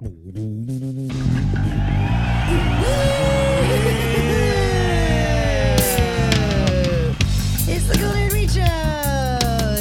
[0.00, 0.12] It's
[7.88, 8.60] the Golden Reach Show.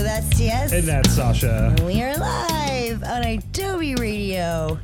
[0.02, 0.74] That's TS.
[0.74, 1.76] And that's Sasha.
[1.84, 4.80] we are live on Adobe Radio.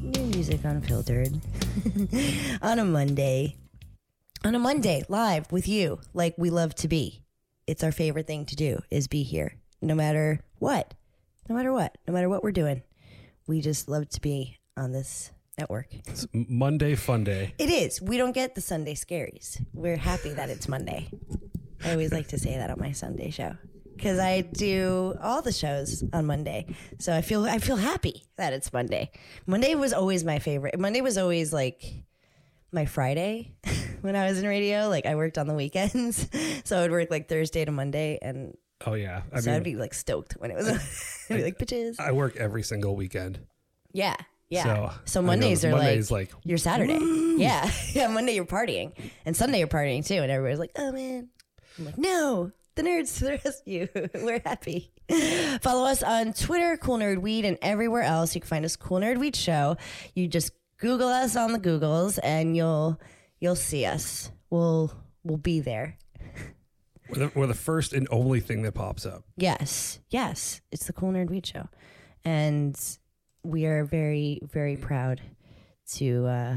[0.00, 1.38] New music unfiltered.
[2.62, 3.56] on a Monday.
[4.42, 7.20] On a Monday, live with you, like we love to be.
[7.66, 9.52] It's our favorite thing to do is be here.
[9.82, 10.94] No matter what.
[11.46, 11.98] No matter what.
[12.06, 12.80] No matter what we're doing.
[13.46, 15.88] We just love to be on this network.
[16.06, 17.54] It's Monday Fun Day.
[17.58, 18.00] It is.
[18.00, 19.64] We don't get the Sunday scaries.
[19.74, 21.10] We're happy that it's Monday.
[21.84, 23.56] I always like to say that on my Sunday show
[23.96, 26.66] because I do all the shows on Monday.
[26.98, 29.10] So I feel I feel happy that it's Monday.
[29.46, 30.78] Monday was always my favorite.
[30.78, 31.82] Monday was always like
[32.72, 33.56] my Friday
[34.00, 34.88] when I was in radio.
[34.88, 36.28] Like I worked on the weekends,
[36.64, 38.56] so I would work like Thursday to Monday, and
[38.86, 39.22] Oh yeah.
[39.32, 40.68] I so I'd be like stoked when it was.
[41.30, 41.98] I'd be like bitches.
[41.98, 43.40] I work every single weekend.
[43.92, 44.16] Yeah.
[44.50, 44.62] Yeah.
[44.64, 46.98] So, So, Mondays are Monday's like, like, your Saturday.
[47.36, 47.70] Yeah.
[47.92, 48.08] Yeah.
[48.08, 48.92] Monday you're partying.
[49.24, 50.14] And Sunday you're partying too.
[50.16, 51.28] And everybody's like, oh man.
[51.78, 53.88] I'm like, no, the nerds to the rescue.
[54.24, 54.90] We're happy.
[55.60, 58.34] Follow us on Twitter, Cool Nerd Weed, and everywhere else.
[58.34, 59.76] You can find us Cool Nerd Weed Show.
[60.14, 63.00] You just Google us on the Googles and you'll
[63.40, 64.30] you'll see us.
[64.50, 64.92] We'll
[65.24, 65.98] we'll be there.
[67.10, 69.24] We're the, we're the first and only thing that pops up.
[69.36, 71.68] Yes, yes, it's the Cool Nerd Weed Show,
[72.24, 72.78] and
[73.42, 75.20] we are very, very proud
[75.94, 76.54] to uh,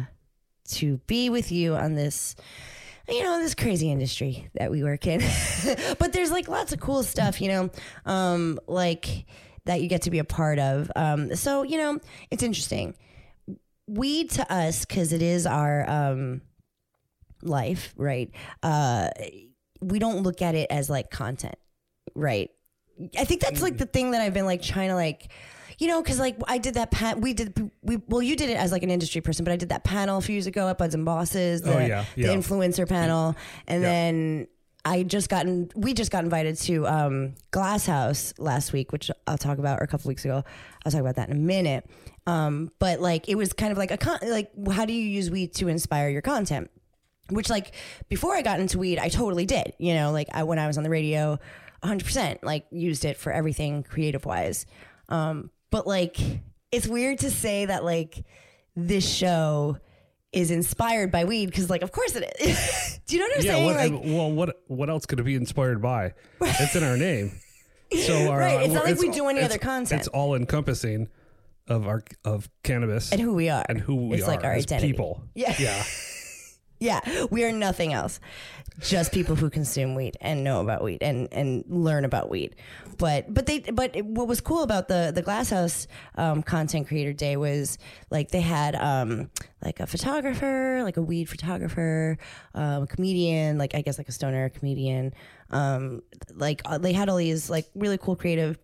[0.69, 2.35] to be with you on this.
[3.09, 5.19] You know this crazy industry that we work in,
[5.99, 7.41] but there's like lots of cool stuff.
[7.41, 7.69] You know,
[8.05, 9.25] um, like
[9.65, 10.91] that you get to be a part of.
[10.95, 12.95] Um, so you know, it's interesting.
[13.88, 16.41] we to us because it is our um,
[17.41, 18.31] life, right?
[18.63, 19.09] Uh,
[19.81, 21.55] we don't look at it as like content,
[22.16, 22.49] right?
[23.17, 25.31] I think that's like the thing that I've been like trying to like,
[25.81, 27.19] you know, because like I did that pat.
[27.19, 29.69] We did we well, you did it as like an industry person, but I did
[29.69, 32.88] that panel a few years ago at Buds and Bosses, the, Oh, yeah, the influencer
[32.88, 33.35] panel,
[33.67, 33.89] and Yeah.
[33.89, 34.47] then
[34.85, 39.39] I just gotten we just got invited to um, Glass House last week, which I'll
[39.39, 40.44] talk about, or a couple weeks ago.
[40.85, 41.89] I'll talk about that in a minute.
[42.27, 45.31] Um, but like it was kind of like a con- like how do you use
[45.31, 46.69] weed to inspire your content?
[47.29, 47.73] which like
[48.09, 49.73] before I got into weed, I totally did.
[49.79, 51.39] You know, like I when I was on the radio,
[51.81, 54.66] 100% like used it for everything creative wise.
[55.09, 56.17] Um, but like
[56.71, 58.23] it's weird to say that like
[58.75, 59.77] this show
[60.31, 62.99] is inspired by weed because like of course it is.
[63.07, 63.51] Do you know what I'm Yeah.
[63.51, 63.65] saying?
[63.65, 66.13] What, like well, what what else could it be inspired by?
[66.41, 67.31] It's in our name.
[68.05, 69.99] So our, Right, it's not like we do any other content.
[69.99, 71.09] It's all encompassing
[71.67, 74.53] of our of cannabis and who we are and who we it's are like our
[74.53, 74.88] identity.
[74.93, 75.21] people.
[75.35, 75.53] Yeah.
[75.59, 75.83] Yeah.
[76.81, 77.00] Yeah,
[77.30, 78.19] we are nothing else.
[78.80, 82.56] Just people who consume weed and know about weed and, and learn about weed.
[82.97, 87.14] But but they but what was cool about the the Glass House um, Content Creator
[87.14, 87.78] Day was
[88.09, 89.30] like they had um,
[89.64, 92.18] like a photographer, like a weed photographer,
[92.56, 95.13] um, a comedian, like I guess like a stoner comedian.
[95.52, 96.02] Um,
[96.34, 98.58] like uh, they had all these like really cool creative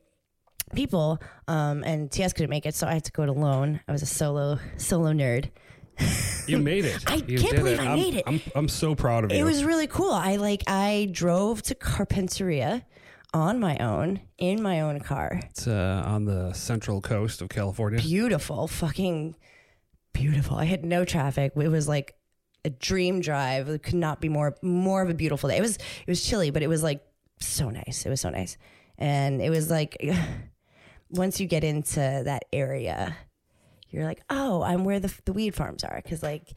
[0.73, 1.21] people.
[1.47, 3.79] Um, and TS couldn't make it, so I had to go it alone.
[3.87, 5.51] I was a solo solo nerd.
[6.47, 7.03] You made it.
[7.07, 8.23] I You can't believe I I'm, made it.
[8.27, 9.37] I'm I'm so proud of you.
[9.39, 10.11] It was really cool.
[10.11, 12.83] I like I drove to Carpinteria
[13.33, 15.39] on my own in my own car.
[15.49, 17.99] It's uh, on the central coast of California.
[17.99, 19.35] Beautiful, fucking
[20.13, 20.57] beautiful.
[20.57, 21.53] I had no traffic.
[21.55, 22.15] It was like
[22.65, 23.69] a dream drive.
[23.69, 25.57] It could not be more more of a beautiful day.
[25.57, 27.01] It was it was chilly, but it was like
[27.39, 28.05] so nice.
[28.05, 28.57] It was so nice.
[28.97, 29.97] And it was like
[31.09, 33.15] once you get into that area,
[33.89, 36.53] you're like, "Oh, I'm where the the weed farms are." Cuz like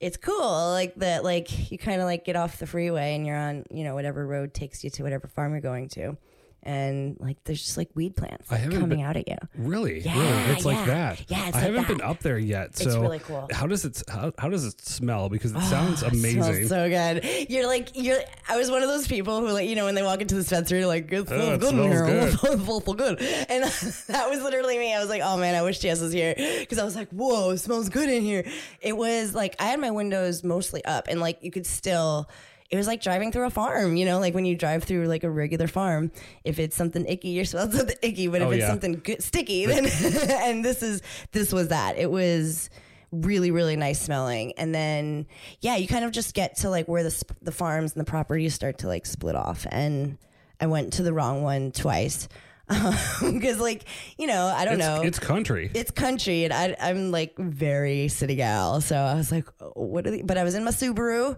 [0.00, 3.36] it's cool like that like you kind of like get off the freeway and you're
[3.36, 6.16] on, you know, whatever road takes you to whatever farm you're going to.
[6.62, 9.36] And like there's just like weed plants like, coming been- out at you.
[9.56, 10.72] Really, Yeah, really, it's yeah.
[10.72, 11.24] like that.
[11.28, 12.76] Yeah, it's I like haven't been up there yet.
[12.76, 13.48] So it's really cool.
[13.50, 15.30] How does it how, how does it smell?
[15.30, 16.42] Because it oh, sounds It amazing.
[16.42, 17.24] smells so good.
[17.48, 18.20] You're like you're.
[18.46, 20.42] I was one of those people who like you know when they walk into the
[20.42, 22.04] dispensary like it smells Oh, good in here.
[22.06, 22.34] good.
[22.34, 23.22] It good.
[23.48, 23.64] And
[24.08, 24.94] that was literally me.
[24.94, 27.50] I was like, oh man, I wish Jess was here because I was like, whoa,
[27.50, 28.44] it smells good in here.
[28.82, 32.28] It was like I had my windows mostly up and like you could still.
[32.70, 35.24] It was like driving through a farm, you know, like when you drive through like
[35.24, 36.12] a regular farm.
[36.44, 38.28] If it's something icky, you're smelling something icky.
[38.28, 38.68] But if Oh, it's yeah.
[38.68, 39.84] something good, sticky, then
[40.30, 41.02] and this is
[41.32, 41.98] this was that.
[41.98, 42.70] It was
[43.12, 45.26] really really nice smelling and then
[45.62, 48.04] yeah you kind of just get to like where the sp- the farms and the
[48.08, 50.16] properties start to like split off and
[50.60, 52.28] i went to the wrong one twice
[52.68, 52.94] um,
[53.32, 53.84] because like
[54.16, 55.68] you know i don't it's, know it's country.
[55.74, 58.80] it's country and I, I'm like very city gal.
[58.80, 61.36] So I was like, oh, what are the, but I was in my Subaru,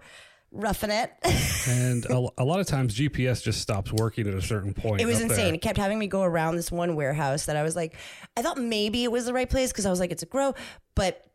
[0.52, 1.12] roughing it.
[1.68, 5.00] and a, a lot of times GPS just stops working at a certain point.
[5.00, 5.36] It was insane.
[5.36, 5.54] there.
[5.54, 7.96] It kept having me go around this one warehouse that I was like,
[8.36, 10.54] I thought maybe it was the right place because I was like, it's a grow,
[10.94, 11.26] but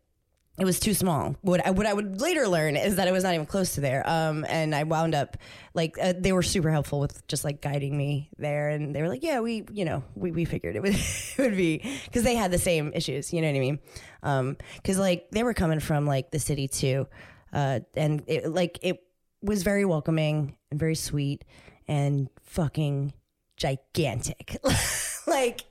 [0.59, 1.35] it was too small.
[1.41, 3.81] What I, what I would later learn is that it was not even close to
[3.81, 4.07] there.
[4.09, 5.37] Um, and I wound up
[5.75, 9.07] like uh, they were super helpful with just like guiding me there, and they were
[9.07, 12.35] like, yeah, we you know we, we figured it would it would be because they
[12.35, 13.31] had the same issues.
[13.31, 13.79] You know what I mean?
[14.23, 17.07] Um, because like they were coming from like the city too,
[17.53, 19.03] uh, and it like it
[19.41, 21.45] was very welcoming and very sweet
[21.87, 23.13] and fucking
[23.55, 24.57] gigantic.
[25.27, 25.65] like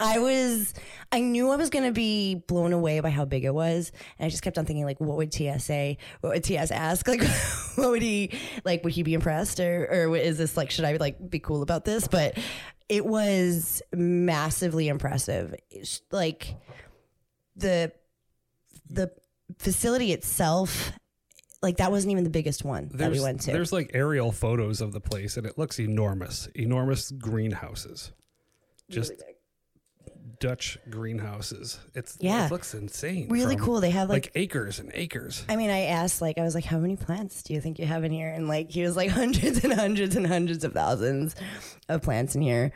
[0.00, 0.74] I was
[1.12, 4.26] I knew I was going to be blown away by how big it was and
[4.26, 7.06] I just kept on thinking like what would TSA what would TS ask?
[7.12, 7.22] Like
[7.76, 8.32] what would he
[8.64, 9.60] like would he be impressed?
[9.60, 12.08] Or or is this like should I like be cool about this?
[12.08, 12.38] But
[12.88, 15.54] it was massively impressive.
[15.70, 16.56] It's, like
[17.56, 17.92] the
[18.88, 19.12] the
[19.58, 20.92] facility itself
[21.62, 24.80] like that wasn't even the biggest one that we went to there's like aerial photos
[24.80, 26.48] of the place, and it looks enormous.
[26.54, 28.12] Enormous greenhouses,
[28.90, 29.12] just
[30.40, 31.78] Dutch greenhouses.
[31.94, 32.46] It's Yeah.
[32.46, 33.28] it looks insane.
[33.28, 35.44] really from, cool they have like like acres and acres.
[35.48, 37.86] I mean, I asked, like, I was like, how many plants do you think you
[37.86, 38.28] have in here?
[38.28, 41.36] And like, he was like, hundreds and hundreds and hundreds of thousands
[41.88, 42.72] of plants in here.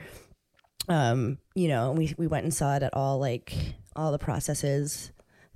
[0.88, 3.52] Um, you know, we we went and saw it at all, like
[3.96, 5.10] all the processes,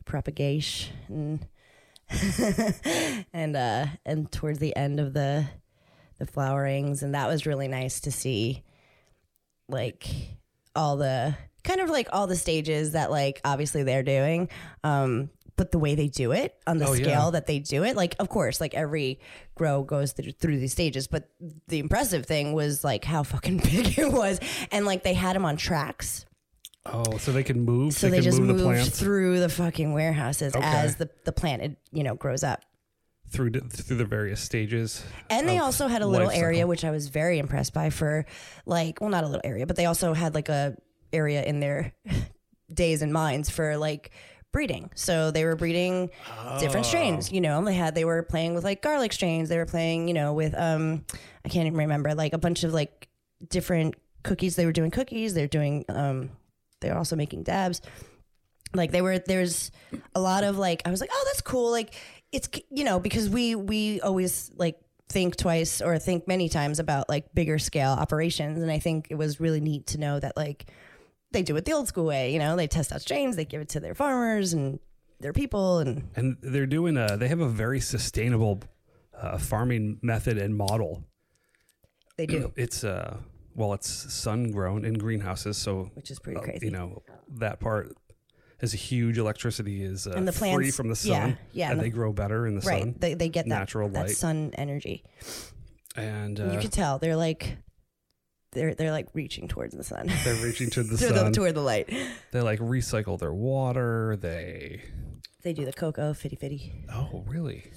[0.04, 1.46] propagation, and
[3.32, 5.46] and uh, and towards the end of the
[6.18, 8.62] the flowerings, and that was really nice to see,
[9.68, 10.06] like
[10.76, 11.34] all the
[11.64, 14.48] kind of like all the stages that like obviously they're doing
[14.84, 17.02] um but the way they do it on the Oh, yeah.
[17.04, 19.20] scale that they do it like of course like every
[19.56, 21.28] grow goes through, through these stages but
[21.68, 24.40] the impressive thing was like how fucking big it was
[24.72, 26.24] and like they had them on tracks
[26.86, 27.92] Oh, so they can move.
[27.92, 30.64] so they, they, just move the moved through the fucking warehouses Okay.
[30.66, 32.62] as the the plant it, you know grows up
[33.28, 35.04] through the- through the various stages.
[35.28, 36.68] And they also had a little area, cycle.
[36.70, 38.24] which I was very impressed by for
[38.66, 40.74] like, well, not a little area, but they also had like a
[41.12, 41.92] area in their
[42.74, 44.10] days and minds for like
[44.52, 44.90] breeding.
[44.96, 46.10] So they were breeding
[46.58, 46.88] different Oh.
[46.88, 49.48] strains, you know, they had, they were playing with like garlic strains.
[49.48, 51.04] They were playing, you know, with, um,
[51.44, 53.08] I can't even remember, like a bunch of like
[53.48, 53.94] different
[54.24, 54.56] cookies.
[54.56, 55.34] They were doing cookies.
[55.34, 56.30] They're doing, um,
[56.80, 57.80] they're also making dabs
[58.74, 59.70] like they were there's
[60.14, 61.94] a lot of like i was like oh that's cool like
[62.32, 64.78] it's you know because we we always like
[65.08, 69.16] think twice or think many times about like bigger scale operations and i think it
[69.16, 70.70] was really neat to know that like
[71.32, 73.60] they do it the old school way you know they test out strains they give
[73.60, 74.78] it to their farmers and
[75.20, 77.16] their people and and they're doing a.
[77.16, 78.60] They have a very sustainable
[79.16, 81.04] uh, farming method and model.
[82.16, 83.18] they do It's uh,
[83.54, 87.02] well, it's sun grown in greenhouses, so which is pretty uh, crazy you know
[87.38, 87.96] that part
[88.60, 91.10] is a huge electricity is uh, And the plants, free from the sun.
[91.10, 92.94] yeah, yeah, and and they grow better in the right sun.
[92.98, 94.16] they, they get that natural that light.
[94.16, 95.02] sun energy
[95.96, 97.56] And you uh, can tell they're like
[98.52, 101.32] they're they're like reaching towards the sun they're reaching to the toward, the, sun.
[101.32, 101.88] toward the light
[102.32, 104.16] They like recycle their water.
[104.20, 104.82] They
[105.42, 107.70] they do the cocoa fitty fitty oh really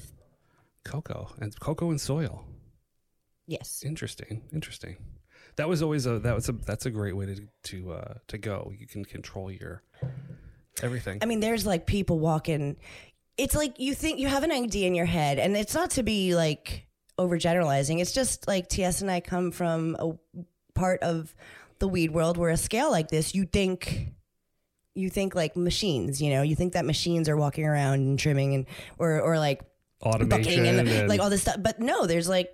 [0.83, 2.45] cocoa and cocoa and soil.
[3.47, 4.97] yes Interesting, interesting.
[5.55, 8.37] That was always a that was a that's a great way to to uh, to
[8.37, 8.71] go.
[8.77, 9.83] You can control your
[10.81, 11.19] everything.
[11.21, 12.77] I mean, there's like people walking.
[13.37, 16.03] It's like you think you have an idea in your head, and it's not to
[16.03, 16.87] be like
[17.19, 17.99] overgeneralizing.
[17.99, 20.13] It's just like TS and I come from a
[20.73, 21.33] part of
[21.79, 24.13] the weed world where a scale like this, you think
[24.95, 28.55] you think like machines, you know, you think that machines are walking around and trimming
[28.55, 28.65] and
[28.97, 29.61] or or like
[30.01, 31.55] Automation and, and, like all this stuff.
[31.59, 32.51] But no, there's like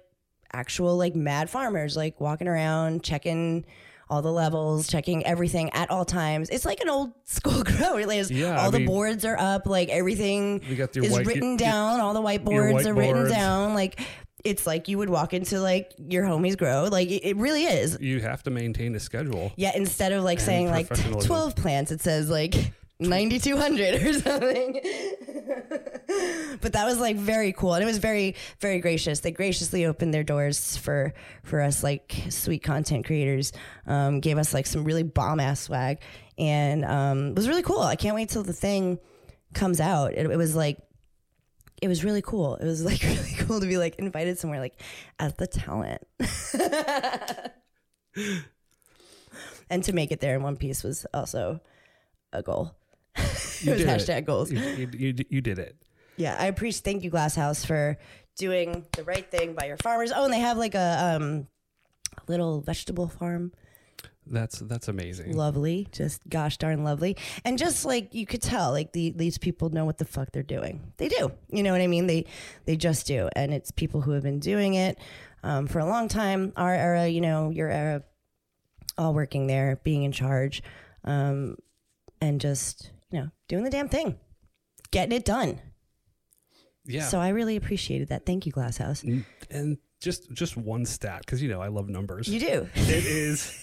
[0.53, 3.65] actual like mad farmers like walking around checking
[4.11, 6.49] all the levels, checking everything at all times.
[6.49, 7.95] It's like an old school grow.
[7.95, 11.49] Really, Yeah, all I the mean- boards are up, like everything your is white- written
[11.49, 11.99] your- down.
[11.99, 13.29] all the whiteboards are written whiteboards.
[13.29, 13.73] down.
[13.75, 13.99] Like
[14.43, 16.87] it's like you would walk into like your homies grow.
[16.91, 17.97] Like it, it really is.
[18.01, 19.51] you have to maintain a schedule.
[19.57, 22.55] Yeah, instead of like saying like 12 plants, it says like
[22.99, 24.81] 9200 or something.
[26.61, 29.19] but that was like very cool and it was very very gracious.
[29.19, 31.13] They graciously opened their doors for
[31.43, 33.51] for us like sweet content creators.
[33.85, 35.99] Um, gave us like some really bomb ass swag
[36.37, 37.81] and um, it was really cool.
[37.81, 38.99] I can't wait till the thing
[39.53, 40.13] comes out.
[40.13, 40.77] It, it was like
[41.81, 42.55] it was really cool.
[42.55, 44.81] It was like really cool to be like invited somewhere like
[45.19, 46.01] as the talent.
[49.69, 51.61] and to make it there in one piece was also
[52.33, 52.75] a goal.
[53.61, 54.51] You it was hashtag goals.
[54.51, 55.75] You, you, you, you did it.
[56.19, 56.83] Yeah, I appreciate.
[56.83, 57.97] Thank you, Glass House, for
[58.37, 60.11] doing the right thing by your farmers.
[60.13, 61.47] Oh, and they have like a um,
[62.27, 63.53] little vegetable farm.
[64.27, 65.33] That's that's amazing.
[65.35, 69.69] lovely, just gosh darn lovely, and just like you could tell, like the, these people
[69.69, 70.91] know what the fuck they're doing.
[70.97, 72.05] They do, you know what I mean?
[72.05, 72.25] They
[72.65, 74.99] they just do, and it's people who have been doing it
[75.41, 76.51] um, for a long time.
[76.57, 78.03] Our era, you know, your era,
[78.97, 80.61] all working there, being in charge,
[81.05, 81.55] um,
[82.19, 84.19] and just you know doing the damn thing,
[84.91, 85.61] getting it done.
[86.85, 87.03] Yeah.
[87.07, 88.25] So I really appreciated that.
[88.25, 89.03] Thank you, Glass House.
[89.49, 92.27] And just just one stat because you know I love numbers.
[92.27, 92.69] You do.
[92.75, 93.53] it is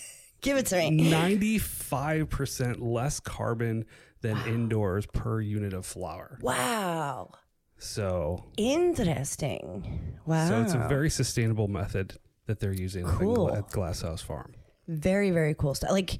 [0.42, 1.10] Give it to me.
[1.10, 3.84] ninety five percent less carbon
[4.20, 6.38] than indoors per unit of flower.
[6.42, 7.30] Wow.
[7.78, 10.16] So Interesting.
[10.26, 10.48] Wow.
[10.48, 13.52] so it's a very sustainable method that they're using Cool.
[13.54, 14.54] At Glass House Farm.
[14.88, 16.18] very very cool stuff like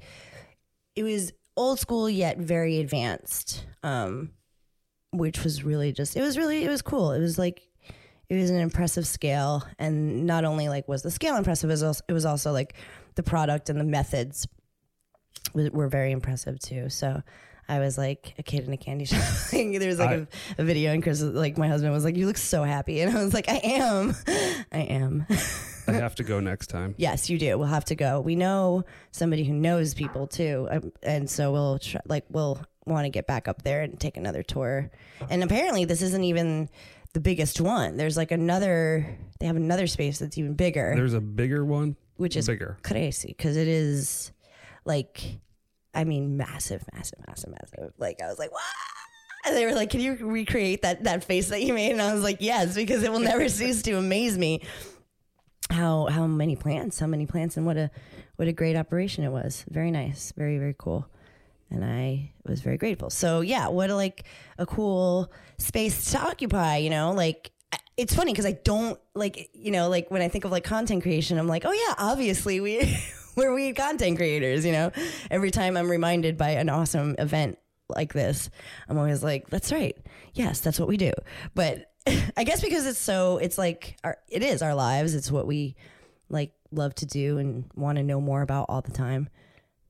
[0.95, 4.31] it was old school yet very advanced um
[5.11, 7.67] which was really just it was really it was cool it was like
[8.29, 11.83] it was an impressive scale and not only like was the scale impressive it was
[11.83, 12.75] also, it was also like
[13.15, 14.47] the product and the methods
[15.53, 17.21] were very impressive too so
[17.69, 19.21] I was like a kid in a candy shop.
[19.51, 22.37] there was like a a video, and Chris, like my husband, was like, "You look
[22.37, 24.15] so happy," and I was like, "I am,
[24.71, 25.25] I am."
[25.87, 26.95] I have to go next time.
[26.97, 27.57] Yes, you do.
[27.57, 28.19] We'll have to go.
[28.19, 33.05] We know somebody who knows people too, um, and so we'll try, like we'll want
[33.05, 34.89] to get back up there and take another tour.
[35.29, 36.69] And apparently, this isn't even
[37.13, 37.97] the biggest one.
[37.97, 39.17] There's like another.
[39.39, 42.77] They have another space that's even bigger, There's a bigger one, which is bigger.
[42.83, 44.31] crazy because it is
[44.83, 45.39] like,
[45.93, 47.93] I mean, massive, massive, massive, massive.
[47.97, 48.63] Like I was like, what?
[49.45, 52.13] And they were like, "Can you recreate that that face that you made?" And I
[52.13, 54.61] was like, "Yes," because it will never cease to amaze me
[55.69, 57.89] how how many plants, how many plants, and what a
[58.35, 59.63] what a great operation it was.
[59.69, 61.07] Very nice, very very cool,
[61.69, 63.09] and I was very grateful.
[63.09, 64.25] So yeah, what a like
[64.57, 66.77] a cool space to occupy.
[66.77, 67.51] You know, like
[67.95, 71.03] it's funny because I don't like you know like when I think of like content
[71.03, 72.97] creation, I'm like, oh yeah, obviously we
[73.35, 74.65] we're weed content creators.
[74.65, 74.91] You know,
[75.29, 77.57] every time I'm reminded by an awesome event
[77.89, 78.49] like this,
[78.89, 79.97] I'm always like, that's right.
[80.33, 81.13] Yes, that's what we do.
[81.55, 81.91] But
[82.37, 85.15] I guess because it's so, it's like, our, it is our lives.
[85.15, 85.75] It's what we
[86.29, 89.29] like love to do and want to know more about all the time.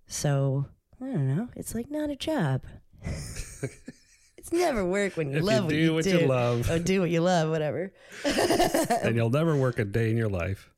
[0.08, 0.66] So
[1.02, 1.50] I don't know.
[1.56, 2.64] It's like not a job.
[3.04, 6.10] it's never work when you If love you what do you what do.
[6.22, 7.92] you love, Or do what you love, whatever.
[8.26, 10.70] and you'll never work a day in your life.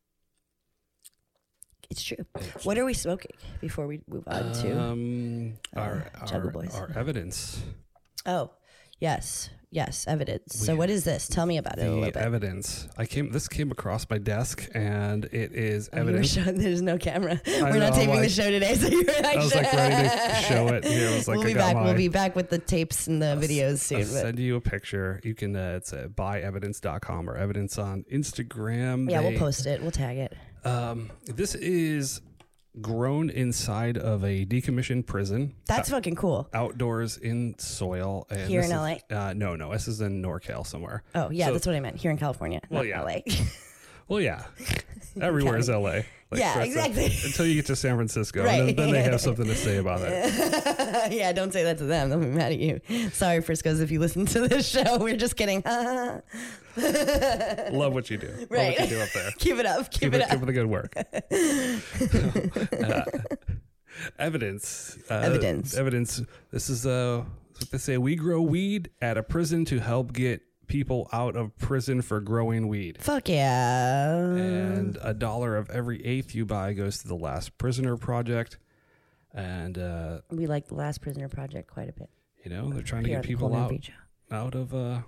[1.89, 2.23] It's true.
[2.63, 4.79] What are we smoking before we move on to?
[4.79, 6.75] Um, our, our, Boys.
[6.75, 7.63] our evidence.
[8.27, 8.51] oh,
[8.99, 9.49] yes.
[9.71, 10.55] Yes, evidence.
[10.57, 11.27] So what is this?
[11.27, 12.15] Tell me about it a little bit.
[12.17, 12.87] evidence.
[12.97, 13.31] I came.
[13.31, 16.33] This came across my desk, and it is Oh, you were evidence.
[16.33, 17.39] showing- there's no camera.
[17.45, 20.09] We're know, not taping the like- show today, so you're like, I was like ready
[20.09, 20.85] to show it.
[20.85, 21.75] Here, I was like, we'll I be got back.
[21.75, 23.99] my- We'll be back with the tapes and the videos soon.
[23.99, 25.19] I'll but- send you a picture.
[25.23, 25.55] You can.
[25.55, 29.07] Uh, it's uh, buyevidence.com or evidence on Instagram.
[29.09, 29.81] yeah, They- we'll post it.
[29.83, 30.35] We'll tag it.
[30.65, 32.21] Um, this is
[32.81, 35.55] grown inside of a decommissioned prison.
[35.65, 36.49] That's fucking cool.
[36.53, 38.25] outdoors in soil.
[38.29, 39.71] And Here in is- Uh, no, no.
[39.71, 41.03] This is in NorCal somewhere.
[41.15, 41.97] Oh yeah, So- that's what I meant.
[41.97, 43.01] Here in California, Well, not yeah.
[43.01, 43.19] LA.
[44.07, 44.43] Well, yeah.
[45.21, 45.79] Everywhere is LA.
[46.31, 47.05] Like, Yeah, a- exactly.
[47.25, 48.43] until you get to San Francisco.
[48.43, 48.59] Right.
[48.59, 51.11] And then, then they have something to say about it.
[51.11, 52.09] yeah, don't say that to them.
[52.09, 52.81] They'll be mad at you.
[53.11, 54.97] Sorry, Frisco's, if you listen to this show.
[54.97, 55.61] We're just kidding.
[57.71, 58.27] Love what you do.
[58.27, 58.79] Love Right.
[58.79, 59.31] what you do up there.
[59.37, 59.89] keep it up.
[59.91, 60.29] Keep, Keep, it it, up.
[60.29, 60.93] keep up the good work.
[62.79, 63.03] Uh,
[64.17, 64.97] evidence.
[65.09, 65.75] Uh, Evidence.
[65.75, 66.21] Evidence.
[66.51, 67.23] This is uh,
[67.57, 67.97] what they say.
[67.97, 72.67] We grow weed at a prison to help get people out of prison for growing
[72.69, 72.97] weed.
[73.01, 74.15] Fuck yeah.
[74.15, 78.57] and a dollar of every eighth you buy goes to the Last Prisoner Project.
[79.33, 82.09] And uh, we like the Last Prisoner Project quite a bit.
[82.45, 83.73] you know they're trying to get people out
[84.31, 85.01] out of uh,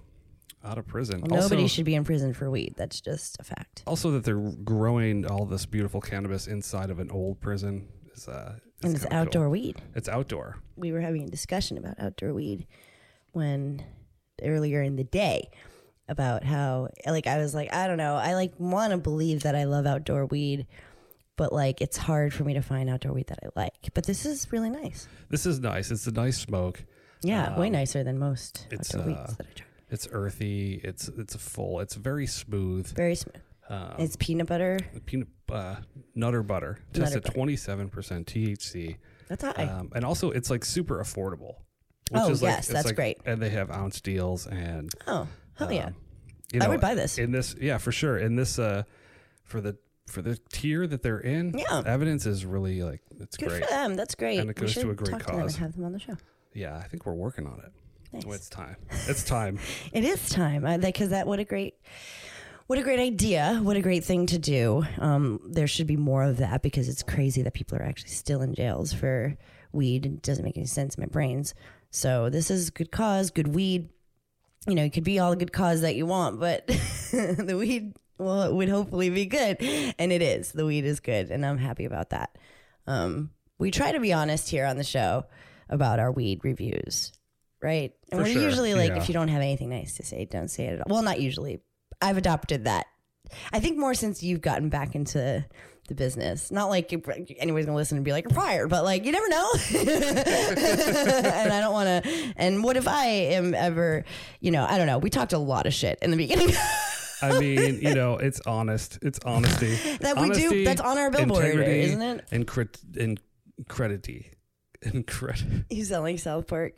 [0.64, 1.22] out of prison.
[1.22, 2.76] Well, nobody also, should be in prison for weed.
[2.78, 3.84] That's just a fact.
[3.88, 8.56] also that they're growing all this beautiful cannabis inside of an old prison is uh,
[8.58, 9.18] is and it's kinda cool.
[9.20, 9.82] outdoor weed.
[9.96, 10.58] It's outdoor.
[10.76, 12.68] we were having a discussion about outdoor weed
[13.32, 13.84] when
[14.44, 15.50] earlier in the day
[16.10, 19.56] about how like I was like I don't know I like want to believe that
[19.56, 20.68] I love outdoor weed
[21.38, 24.26] but like it's hard for me to find outdoor weed that I like but this
[24.26, 25.90] is really nice This is nice.
[25.92, 26.84] It's a nice smoke.
[27.24, 30.80] yeah way Um, nicer than most it's, outdoor uh, weeds that I try It's earthy.
[30.84, 31.80] It's it's full.
[31.82, 32.88] It's very smooth.
[32.96, 33.36] very smooth
[33.70, 35.76] Um, it's peanut butter peanut uh,
[36.16, 36.80] nutter butter.
[36.94, 38.96] Just at twenty seven percent THC.
[39.28, 41.56] that's high Um, and also, it's like super affordable.
[42.14, 43.18] Oh, is like, yes, that's like- great.
[43.26, 45.96] And they have ounce deals, and oh hell yeah um,
[46.54, 47.56] you I know, would buy this in this.
[47.60, 48.18] Yeah, for sure.
[48.18, 48.84] In this, uh,
[49.44, 51.84] for the for the tier that they're in, Yeah.
[51.86, 53.64] evidence is really like it's good great.
[53.64, 55.56] for them that's great And it goes to a great talk to them and cause.
[55.58, 56.18] have them on the show
[56.54, 57.72] Yeah, I think we're working on it.
[58.14, 58.26] Nice.
[58.26, 58.76] Well, it's time.
[59.08, 59.60] It's time.
[59.94, 61.76] It is time because that what a great
[62.68, 63.60] What a great idea.
[63.62, 64.86] What a great thing to do.
[65.00, 68.42] Um, there should be more of that because it's crazy that people are actually still
[68.42, 69.38] in jails for
[69.72, 70.06] weed.
[70.06, 71.54] It doesn't make any sense in my brains.
[71.90, 73.90] So this is good cause, good weed.
[74.68, 76.68] You know, it could be all the good cause that you want, but
[77.12, 79.58] the weed well, it would hopefully be good.
[79.98, 80.52] And it is.
[80.52, 82.38] The weed is good, and I'm happy about that.
[82.86, 85.26] Um, we try to be honest here on the show
[85.70, 87.12] about our weed reviews,
[87.62, 87.94] right?
[88.12, 88.98] And For we're sure, usually like, yeah.
[88.98, 90.86] if you don't have anything nice to say, don't say it at all.
[90.94, 91.62] Well, not usually.
[92.02, 92.88] I've adopted that.
[93.54, 95.46] I think more since you've gotten back into
[95.88, 96.52] the business.
[96.52, 99.28] Not like if anybody's gonna listen and be like, you're fired, but like, you never
[99.30, 99.50] know.
[99.78, 102.02] and I don't wanna,
[102.36, 104.06] and what if I am ever,
[104.40, 104.98] you know, I don't know.
[104.98, 106.50] We talked a lot of shit in the beginning.
[107.22, 108.98] I mean, you know, it's honest.
[109.02, 109.78] It's honesty.
[110.00, 112.26] That we do- that's on our billboard, isn't it?
[112.32, 113.20] And crit and
[113.68, 114.32] credity.
[114.82, 115.46] And credit.
[115.70, 116.74] you sound like South Park.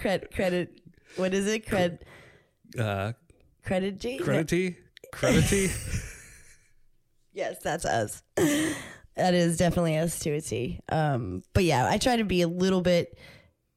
[0.00, 0.80] Cred, credit,
[1.16, 1.66] what is it?
[1.66, 1.98] Cred,
[2.78, 3.12] Uh,
[3.64, 4.18] credit G?
[4.18, 4.76] credity.
[5.12, 5.68] Credity.
[7.32, 8.22] Yes, that's us.
[8.36, 10.80] that is definitely us to a T.
[10.90, 13.18] Um, but yeah, I try to be a little bit,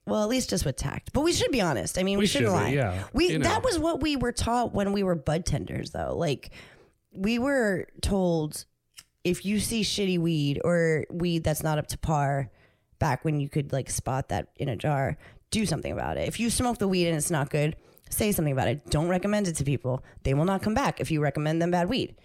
[0.05, 1.11] well, at least just with tact.
[1.11, 1.97] But we should be honest.
[1.97, 2.69] I mean, we, We shouldn't should be, lie.
[2.93, 3.03] yeah.
[3.13, 3.43] We You know.
[3.49, 6.15] that was what we were taught when we were bud tenders, though.
[6.17, 6.51] Like
[7.11, 8.63] we were told
[9.25, 12.49] if you see shitty weed or weed that's not up to par,
[12.97, 15.17] back when you could like spot that in a jar,
[15.51, 16.27] do something about it.
[16.27, 17.75] If you smoke the weed and it's not good,
[18.09, 18.89] say something about it.
[18.89, 20.03] Don't recommend it to people.
[20.23, 22.15] They will not come back if you recommend them bad weed.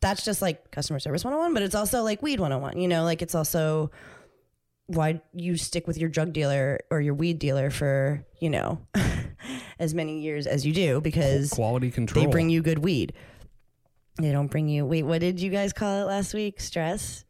[0.00, 2.80] That's just like customer service 101, but it's also like weed 101.
[2.80, 3.90] You know, like it's also
[4.86, 8.80] why you stick with your drug dealer or your weed dealer for, you know,
[9.78, 12.24] as many years as you do because Quality control.
[12.24, 13.12] they bring you good weed.
[14.18, 14.84] They don't bring you.
[14.84, 16.60] Wait, what did you guys call it last week?
[16.60, 17.24] Stress.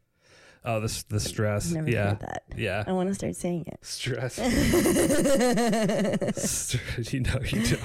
[0.65, 1.71] Oh, the the stress.
[1.71, 2.13] Never yeah.
[2.15, 2.43] that.
[2.55, 2.83] Yeah.
[2.87, 3.79] I want to start saying it.
[3.81, 4.35] Stress.
[6.35, 7.81] St- you know, you don't.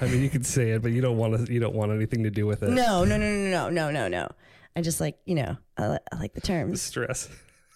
[0.00, 1.52] I mean, you can say it, but you don't want to.
[1.52, 2.70] You don't want anything to do with it.
[2.70, 4.28] No, no, no, no, no, no, no, no.
[4.76, 5.56] I just like you know.
[5.76, 6.82] I, li- I like the terms.
[6.82, 7.28] Stress.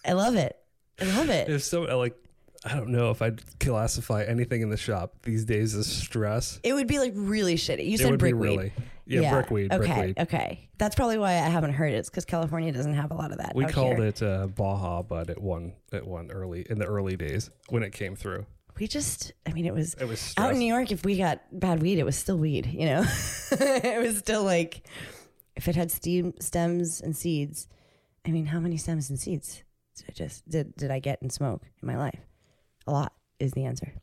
[0.05, 0.55] I love it.
[1.01, 1.49] I love it.
[1.49, 2.15] If so, like,
[2.63, 6.59] I don't know if I'd classify anything in the shop these days as stress.
[6.63, 7.87] It would be like really shitty.
[7.87, 8.57] You it said brickweed.
[8.57, 8.73] really.
[9.05, 9.71] Yeah, brickweed.
[9.71, 9.93] Okay.
[9.93, 10.19] Brickweed.
[10.19, 10.69] Okay.
[10.77, 11.97] That's probably why I haven't heard it.
[11.97, 13.53] It's because California doesn't have a lot of that.
[13.55, 14.07] We called here.
[14.07, 15.73] it uh, Baja, but it won.
[15.91, 18.45] It won early in the early days when it came through.
[18.79, 19.33] We just.
[19.45, 19.93] I mean, it was.
[19.95, 20.91] It was out in New York.
[20.91, 22.65] If we got bad weed, it was still weed.
[22.65, 23.01] You know,
[23.51, 24.87] it was still like
[25.55, 27.67] if it had steam, stems and seeds.
[28.25, 29.63] I mean, how many stems and seeds
[29.95, 32.19] did I just did did I get and smoke in my life?
[32.87, 33.93] A lot is the answer.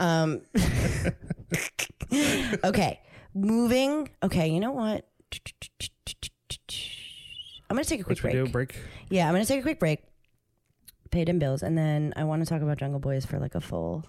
[0.00, 0.42] Um,
[2.64, 3.00] okay,
[3.34, 4.10] moving.
[4.22, 5.06] Okay, you know what?
[7.70, 8.32] I'm gonna take a quick break.
[8.34, 8.80] do break.
[9.10, 10.00] Yeah, I'm gonna take a quick break,
[11.10, 13.60] pay them bills, and then I want to talk about Jungle Boys for like a
[13.60, 14.06] full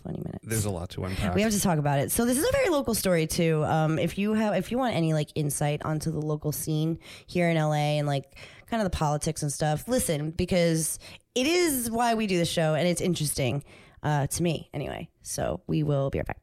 [0.00, 0.44] twenty minutes.
[0.46, 1.34] There's a lot to unpack.
[1.34, 2.10] we have to talk about it.
[2.10, 3.64] So this is a very local story too.
[3.64, 7.48] Um, if you have, if you want any like insight onto the local scene here
[7.48, 8.36] in LA and like
[8.68, 10.98] kind of the politics and stuff, listen because
[11.36, 13.62] it is why we do the show and it's interesting
[14.02, 15.08] uh, to me anyway.
[15.22, 16.40] So we will be right back.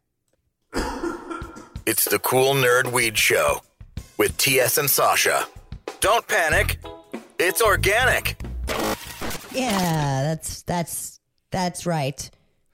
[1.86, 3.62] It's the Cool Nerd Weed Show
[4.18, 5.48] with TS and Sasha.
[6.00, 6.80] Don't panic.
[7.40, 8.40] It's organic.
[9.52, 11.20] Yeah, that's that's
[11.52, 12.30] that's right.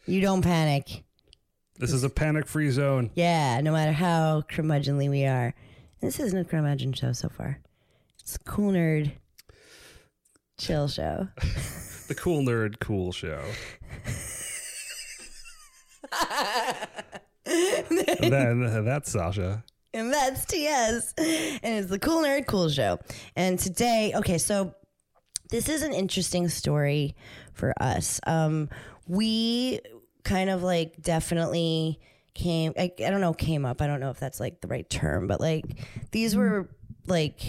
[0.05, 1.03] You don't panic.
[1.79, 3.09] this is a panic-free zone.
[3.15, 5.53] Yeah, no matter how curmudgeonly we are.
[6.01, 7.59] This isn't a curmudgeon show so far.
[8.19, 9.11] It's a cool nerd
[10.59, 11.27] chill show.
[12.07, 13.43] The cool nerd cool show.
[17.47, 19.63] then that's Sasha.
[19.93, 21.13] And that's TS.
[21.17, 22.99] And it's the Cool Nerd Cool Show.
[23.35, 24.75] And today, okay, so
[25.49, 27.15] this is an interesting story
[27.53, 28.19] for us.
[28.27, 28.69] Um,
[29.07, 29.79] we
[30.23, 31.99] kind of like definitely
[32.33, 33.81] came, I, I don't know, came up.
[33.81, 35.63] I don't know if that's like the right term, but like
[36.11, 36.69] these were
[37.07, 37.41] like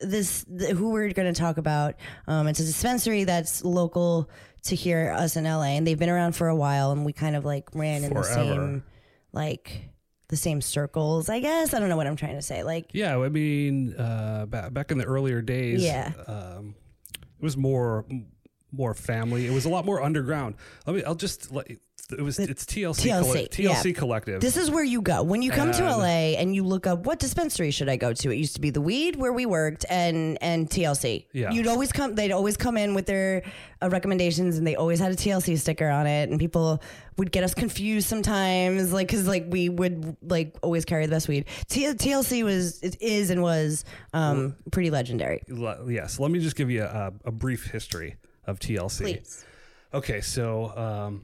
[0.00, 1.94] this the, who we're going to talk about
[2.28, 4.28] um, it's a dispensary that's local
[4.62, 7.34] to here us in la and they've been around for a while and we kind
[7.34, 8.84] of like ran in the same
[9.36, 9.90] like
[10.28, 13.16] the same circles i guess i don't know what i'm trying to say like Yeah,
[13.18, 16.10] I mean, uh, back back in the earlier days, Yeah.
[16.26, 16.74] um,
[17.12, 18.04] it was more
[18.72, 19.46] more family.
[19.46, 20.56] It was a lot more underground.
[20.86, 21.04] Let me.
[21.04, 21.52] I'll just.
[21.52, 21.66] Let,
[22.12, 22.38] it was.
[22.38, 23.08] It's TLC.
[23.10, 23.92] TLC, colle- TLC yeah.
[23.92, 24.40] Collective.
[24.40, 27.18] this is where you go when you come to la and you look up what
[27.18, 30.38] dispensary should i go to it used to be the weed where we worked and
[30.40, 31.50] and tlc Yeah.
[31.50, 33.42] you'd always come they'd always come in with their
[33.82, 36.82] uh, recommendations and they always had a tlc sticker on it and people
[37.16, 41.28] would get us confused sometimes like because like we would like always carry the best
[41.28, 46.18] weed T- tlc was it is and was um pretty legendary Le- yes.
[46.20, 48.16] Let me just give you a, a brief history
[48.46, 48.98] of TLC.
[49.00, 49.44] please
[49.94, 51.22] Okay, so um,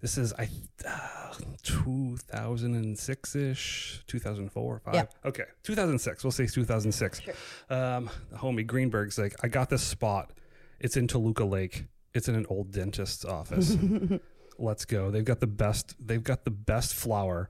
[0.00, 0.48] This is I
[0.86, 4.94] uh, 2006 ish, 2004, five.
[4.94, 5.04] Yeah.
[5.24, 6.22] Okay, 2006.
[6.22, 7.20] We'll say 2006.
[7.20, 7.34] Sure.
[7.68, 10.32] Um, the homie Greenberg's like, I got this spot.
[10.78, 11.86] It's in Toluca Lake.
[12.14, 13.76] It's in an old dentist's office.
[14.58, 15.10] Let's go.
[15.10, 15.94] They've got the best.
[16.04, 17.48] They've got the best flower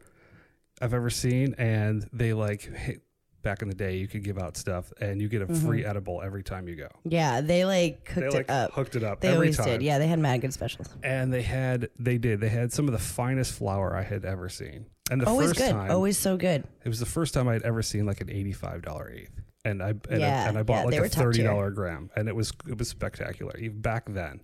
[0.80, 2.74] I've ever seen, and they like.
[2.74, 2.98] Hey,
[3.42, 5.66] back in the day, you could give out stuff, and you get a mm-hmm.
[5.66, 6.88] free edible every time you go.
[7.04, 8.72] Yeah, they like They cooked like it up.
[8.72, 9.82] hooked it up They every always time did.
[9.82, 10.88] Yeah, they had mad good specials.
[11.02, 14.48] and they had they did they had some of the finest flower I had ever
[14.48, 14.86] seen.
[15.10, 15.70] And the Always first good.
[15.70, 16.64] time, Always so good.
[16.84, 19.90] it was the first time I'd ever seen like an eighty-five dollar eighth, and I
[20.10, 22.52] and, Yeah, I, and I bought yeah, like a thirty dollar gram, and it was
[22.68, 24.40] it was spectacular even back then.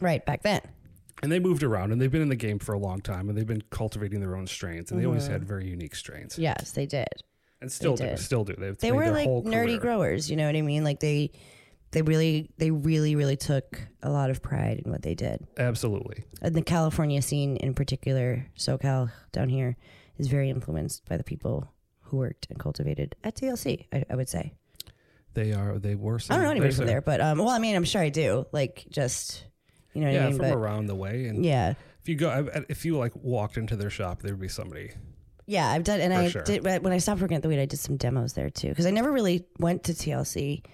[0.00, 0.60] Right back then.
[1.22, 3.36] And they moved around, and they've been in the game for a long time, and
[3.36, 5.32] they've been cultivating their own strains, and they always mm-hmm.
[5.32, 7.08] had very unique strains, Yes, they did.
[7.60, 8.54] And still do, still do.
[8.58, 10.30] They've They were like nerdy growers.
[10.30, 10.84] You know what I mean?
[10.84, 11.30] Like they,
[11.92, 15.46] they really, they really, really took a lot of pride in what they did.
[15.58, 19.76] Absolutely, And the California scene, in particular, SoCal down here,
[20.18, 23.86] is very influenced by the people who worked and cultivated at TLC.
[23.92, 24.52] I, I would say.
[25.34, 25.78] they are.
[25.78, 26.18] They were.
[26.28, 28.46] I don't know anybody from there, but um, well, I mean, I'm sure I do.
[28.52, 29.44] Like, just
[29.94, 30.38] you know what Yeah, I mean.
[30.38, 33.76] from But around the way, and yeah, if you go, if you like walked into
[33.76, 34.92] their shop, there would be somebody
[35.50, 36.42] yeah, I've done, and For I sure.
[36.42, 37.60] did when I stopped working at the weed.
[37.60, 40.64] I did some demos there too because I never really went to TLC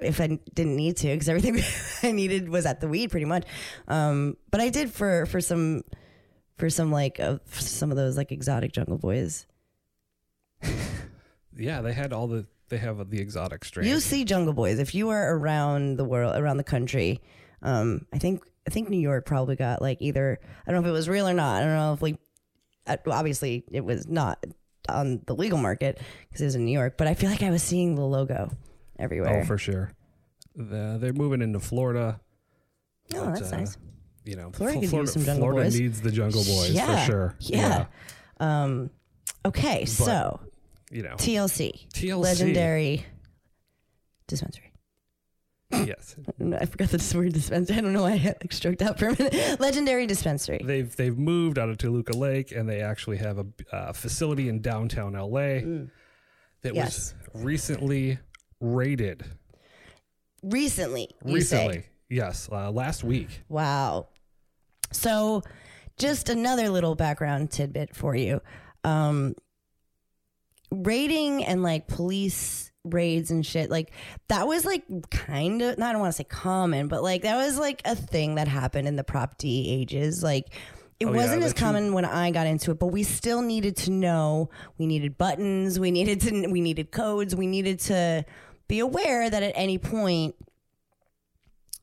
[0.00, 1.60] if I didn't need to because everything
[2.02, 3.44] I needed was at the weed pretty much.
[3.86, 5.84] Um, but I did for for some
[6.56, 9.46] for some like uh, some of those like exotic jungle boys.
[11.56, 13.88] Yeah, they had all the they have the exotic strains.
[13.88, 17.20] You see Jungle Boys if you are around the world, around the country.
[17.62, 20.90] Um, I think I think New York probably got like either I don't know if
[20.90, 21.62] it was real or not.
[21.62, 22.18] I don't know if like
[23.06, 24.44] obviously it was not
[24.88, 27.50] on the legal market because it was in New York, but I feel like I
[27.50, 28.50] was seeing the logo
[28.98, 29.40] everywhere.
[29.42, 29.92] oh, for sure.
[30.56, 32.20] The, they're moving into Florida.
[33.14, 33.78] oh, but, that's uh, nice.
[34.24, 37.34] You know, Florida Fl- Florida, Florida needs the Jungle Boys Yeah, for sure.
[37.40, 37.86] yeah.
[38.40, 38.90] Um,
[39.44, 40.40] okay, so
[40.90, 42.18] You know, TLC, TLC.
[42.18, 43.06] legendary
[44.26, 44.67] dispensary.
[45.70, 46.16] Yes,
[46.58, 47.76] I forgot the word dispensary.
[47.76, 49.60] I don't know why I like stroked out for a minute.
[49.60, 50.60] Legendary dispensary.
[50.64, 54.60] they've they've moved out of Toluca Lake, and they actually have a uh, facility in
[54.62, 55.60] downtown LA
[56.62, 56.74] that Mm.
[56.74, 57.14] Yes.
[57.32, 58.18] was recently
[58.60, 59.24] raided.
[60.42, 61.08] Recently.
[61.22, 63.42] Recently, yes, uh, last week.
[63.48, 64.08] Wow.
[64.92, 65.42] So,
[65.98, 68.40] just another little background tidbit for you.
[68.84, 69.34] Um,
[70.70, 73.92] raiding and like police raids and shit, like
[74.28, 77.58] that was like kind of, I don't want to say common, but like that was
[77.58, 80.22] like a thing that happened in the Prop D ages.
[80.22, 80.46] Like,
[81.00, 83.76] it Oh, wasn't the as common when I got into it, but we still needed
[83.78, 84.50] to know.
[84.78, 85.78] We needed buttons.
[85.78, 86.48] We needed to.
[86.48, 87.36] We needed codes.
[87.36, 88.24] We needed to
[88.66, 90.34] be aware that at any point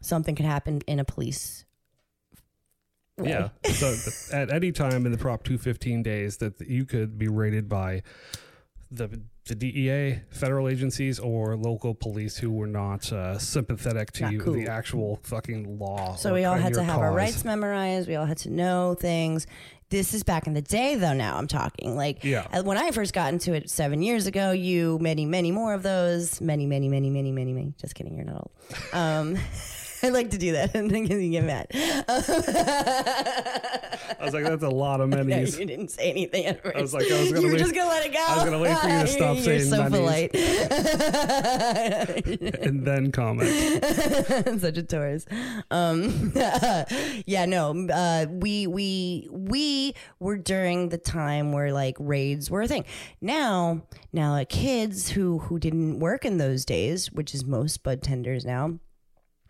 [0.01, 1.63] something could happen in a police
[3.17, 3.29] way.
[3.29, 3.49] Yeah.
[3.71, 7.69] So th- at any time in the Prop 215 days that you could be raided
[7.69, 8.03] by
[8.91, 14.34] the the DEA, federal agencies, or local police who were not uh, sympathetic to Not
[14.34, 14.53] you, cool.
[14.53, 16.15] the actual fucking law.
[16.15, 18.08] So we all had to have our rights memorized.
[18.08, 19.45] We all had to know things.
[19.91, 21.13] This is back in the day, though.
[21.13, 22.47] Now I'm talking like Yeah.
[22.51, 24.51] uh, when I first got into it seven years ago.
[24.51, 26.41] You many, many more of those.
[26.41, 27.75] Many, many, many, many, many, many.
[27.79, 28.15] Just kidding.
[28.15, 28.93] You're not old.
[28.93, 29.38] Um,
[30.06, 31.68] I like to do that, and then you get mad.
[31.74, 32.04] I
[34.22, 35.60] was like, that's a lot of No, minis.
[35.60, 36.76] you didn't say anything at first.
[36.78, 38.24] I was like, I was gonna you were wait- just gonna let it go.
[38.28, 40.00] I was gonna wait for you to stop You're saying so monies.
[40.00, 40.36] polite.
[42.62, 43.50] and then comment.
[44.62, 45.28] such a tourist.
[45.72, 46.32] Um,
[47.26, 52.68] yeah, no, uh, we we we were during the time where like raids were a
[52.68, 52.86] thing.
[53.22, 58.02] Now, now, like kids who who didn't work in those days, which is most bud
[58.02, 58.80] tenders now,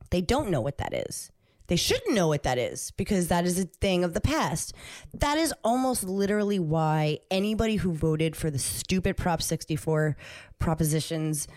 [0.09, 1.31] they don't know what that is.
[1.67, 4.73] They shouldn't know what that is because that is a thing of the past.
[5.13, 10.15] That is almost literally why anybody who voted for the stupid Prop 64
[10.59, 11.47] propositions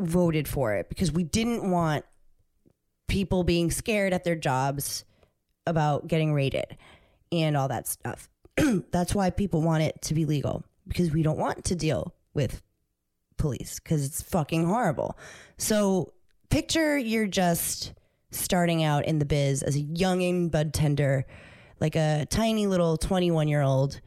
[0.00, 2.04] voted for it because we didn't want
[3.06, 5.04] people being scared at their jobs
[5.66, 6.76] about getting raided
[7.30, 8.28] and all that stuff.
[8.90, 12.62] That's why people want it to be legal because we don't want to deal with
[13.36, 15.16] police because it's fucking horrible.
[15.58, 16.12] So
[16.50, 17.92] picture you're just
[18.30, 21.24] starting out in the biz as a youngin' bud tender,
[21.80, 24.00] like a tiny little 21 year old,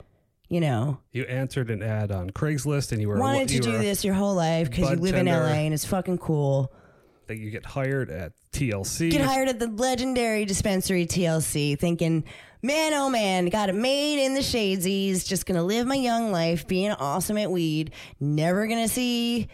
[0.49, 3.77] you know, You answered an ad on Craigslist, and you were wanted to you do
[3.77, 5.25] this your whole life because you live in.
[5.27, 6.71] LA and it's fucking cool.
[7.27, 9.09] That you get hired at TLC.
[9.11, 12.25] Get hired at the legendary dispensary TLC, thinking,
[12.61, 16.67] man, oh man, got it made in the shadesies, just gonna live my young life,
[16.67, 19.47] being awesome at weed, never gonna see,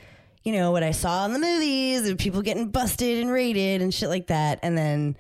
[0.48, 3.94] you know, what I saw in the movies of people getting busted and raided and
[3.94, 4.60] shit like that.
[4.64, 5.18] And then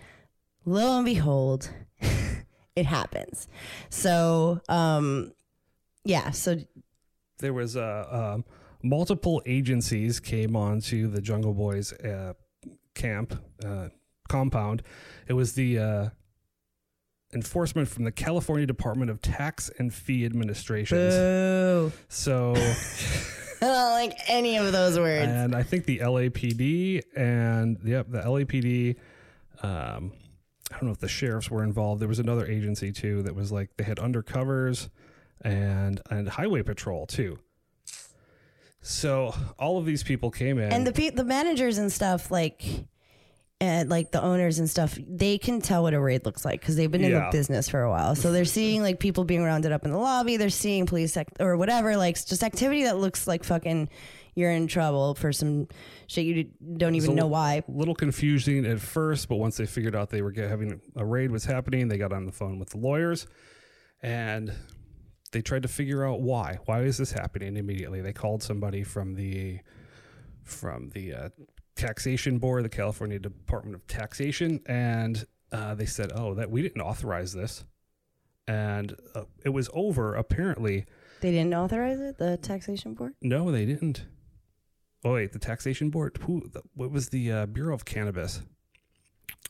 [0.63, 1.69] lo and behold,
[2.77, 3.49] it happens.
[3.89, 5.33] So, um,
[6.05, 6.31] yeah.
[6.31, 6.59] So
[7.39, 8.45] there was uh, um,
[8.81, 12.31] multiple agencies came onto the Jungle Boys uh,
[12.95, 13.89] camp uh,
[14.29, 14.81] compound.
[15.27, 16.09] It was the uh,
[17.33, 21.15] enforcement from the California Department of Tax and Fee Administrations.
[21.15, 21.91] boo.
[22.07, 22.55] So,
[23.61, 25.27] I don't like any of those words.
[25.27, 28.95] and I think the LAPD and yep, the LAPD.
[29.63, 30.13] Um,
[30.71, 32.01] I don't know if the sheriffs were involved.
[32.01, 34.89] There was another agency too that was like they had undercovers
[35.41, 37.39] and and highway patrol too.
[38.81, 40.71] So all of these people came in.
[40.71, 42.63] and the pe- the managers and stuff like
[43.59, 46.75] and like the owners and stuff they can tell what a raid looks like because
[46.75, 47.29] they've been in the Yeah.
[47.31, 50.37] business for a while so they're seeing like people being rounded up in the lobby
[50.37, 53.89] they're seeing police act- or whatever like just activity that looks like fucking
[54.35, 55.67] you're in trouble for some
[56.05, 56.43] shit you
[56.77, 57.63] don't even know why.
[57.67, 61.03] A little confusing at first, but once they figured out they were get, having a
[61.03, 63.25] raid was happening, they got on the phone with the lawyers
[64.03, 64.53] and
[65.31, 66.59] they tried to figure out why.
[66.65, 68.01] Why is this happening immediately?
[68.01, 69.57] They called somebody from the
[70.43, 71.29] from the uh,
[71.77, 76.81] taxation board, the California Department of Taxation, and uh, they said, "Oh, that we didn't
[76.81, 77.63] authorize this."
[78.47, 80.85] And uh, it was over apparently.
[81.21, 84.05] they didn't authorize it the taxation board No, they didn't.
[85.03, 86.17] Oh wait, the taxation board.
[86.21, 86.47] Who?
[86.51, 88.41] The, what was the uh, Bureau of Cannabis?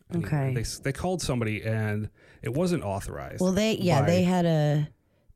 [0.10, 0.54] And Okay.
[0.54, 2.10] They they called somebody and
[2.42, 3.42] it wasn't authorized.
[3.42, 4.88] well they yeah by- they had a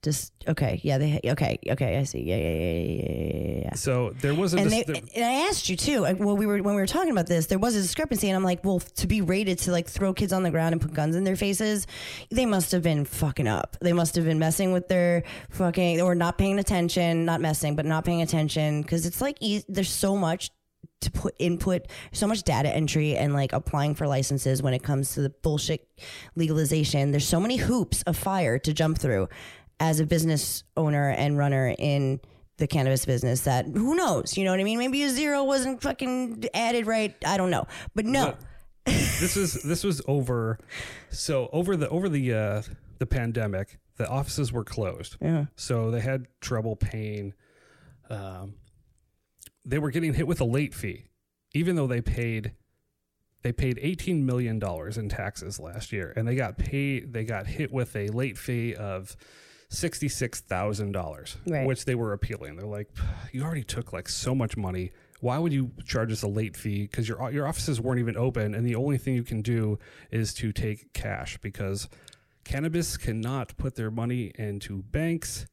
[0.04, 4.34] just okay yeah they okay okay i see yeah yeah yeah yeah yeah So there
[4.34, 4.58] was a.
[4.58, 6.00] and, dis- they, and I asked you too.
[6.00, 8.36] like, Well, we were when we were talking about this, there was a discrepancy, and
[8.36, 10.94] I'm like, well, to be rated to like throw kids on the ground and put
[10.94, 11.86] guns in their faces,
[12.32, 13.78] they must have been fucking up.
[13.80, 17.86] They must have been messing with their fucking or not paying attention, not messing, but
[17.86, 20.50] not paying attention because it's like e- there's so much
[21.02, 25.14] to put input, so much data entry and like applying for licenses when it comes
[25.14, 25.88] to the bullshit
[26.36, 27.12] legalization.
[27.12, 29.28] There's so many hoops of fire to jump through
[29.82, 32.22] as a business owner and runner in
[32.58, 34.78] the cannabis business that who knows, you know what I mean?
[34.78, 37.16] Maybe a zero wasn't fucking added right.
[37.26, 37.66] I don't know.
[37.96, 38.36] But no.
[38.86, 40.60] This was this was over.
[41.10, 42.62] So over the over the uh,
[43.00, 45.18] the pandemic, the offices were closed.
[45.20, 45.46] Yeah.
[45.56, 47.34] So they had trouble paying.
[48.10, 48.56] Um,
[49.66, 51.06] they were getting hit with a late fee,
[51.54, 52.54] even though they paid.
[53.44, 57.14] They paid eighteen million dollars in taxes last year, and they got paid.
[57.14, 59.16] They got hit with a late fee of
[59.72, 61.66] sixty six thousand dollars, Right.
[61.66, 62.58] which they were appealing.
[62.58, 62.90] They're like,
[63.32, 64.92] "You already took like so much money.
[65.22, 66.84] Why would you charge us a late fee?
[66.84, 69.80] Because your your offices weren't even open, and the only thing you can do
[70.12, 71.88] is to take cash because
[72.44, 75.46] cannabis cannot put their money into banks,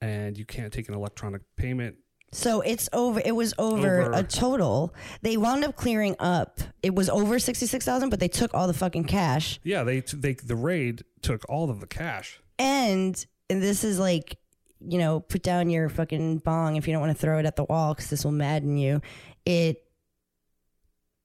[0.00, 1.96] and you can't take an electronic payment.
[2.30, 3.22] So it's over.
[3.24, 4.12] It was over, Over.
[4.12, 4.94] a total.
[5.22, 6.60] They wound up clearing up.
[6.82, 9.58] It was over sixty six thousand, but they took all the fucking cash.
[9.64, 12.40] Yeah, they they the raid took all of the cash.
[12.58, 14.38] And and this is like,
[14.80, 17.56] you know, put down your fucking bong if you don't want to throw it at
[17.56, 19.00] the wall because this will madden you.
[19.44, 19.84] It.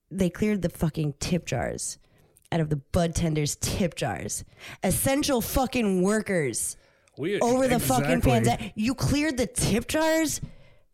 [0.09, 1.97] They cleared the fucking tip jars
[2.53, 4.43] out of the bud tenders tip jars.
[4.83, 6.77] Essential fucking workers
[7.17, 8.73] We over the fucking pandemic.
[8.75, 10.39] You cleared the tip jars?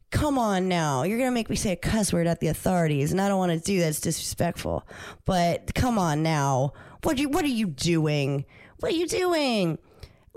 [0.10, 1.04] Come on now.
[1.04, 3.38] You're going to make me say a cuss word at the authorities, and I don't
[3.38, 3.90] want to do that.
[3.90, 4.88] It's disrespectful.
[5.26, 6.74] But come on now.
[7.04, 8.46] What you what are you doing?
[8.80, 9.78] What are you doing?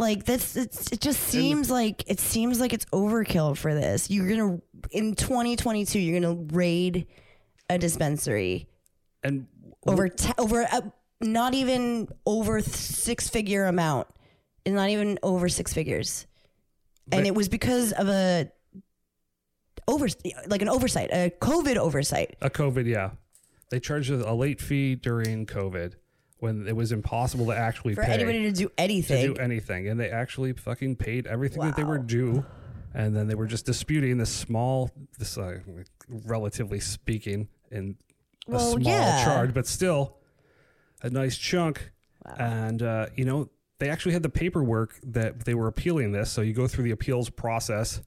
[0.03, 4.11] Like that's it's, it just seems like it seems like it's overkill for this.
[4.11, 7.07] You're to in 2022 you're to raid
[7.71, 8.67] a dispensary
[9.23, 9.47] and
[9.87, 14.09] over t- over a, not even over six figure amount.
[14.67, 16.27] And not even over six figures.
[17.13, 18.51] And But- it was because of a
[19.87, 20.09] over
[20.49, 22.37] like an oversight a covid oversight.
[22.41, 23.11] A COVID, yeah,
[23.71, 25.95] they charged a late fee during COVID
[26.43, 28.13] when it was impossible to actually for pay.
[28.15, 29.29] anybody to do anything.
[29.29, 32.05] to do anything, and they actually fucking paid everything that they were Wow.
[32.05, 32.45] due,
[32.95, 35.61] and then they were just disputing this small, this uh,
[36.09, 37.97] relatively speaking, in
[38.49, 39.25] a Well, small yeah.
[39.25, 40.17] charge, but still
[41.03, 41.93] a nice chunk.
[42.39, 46.41] And uh, you know, they actually had the paperwork that they were appealing this, so
[46.41, 48.01] you go through the appeals process.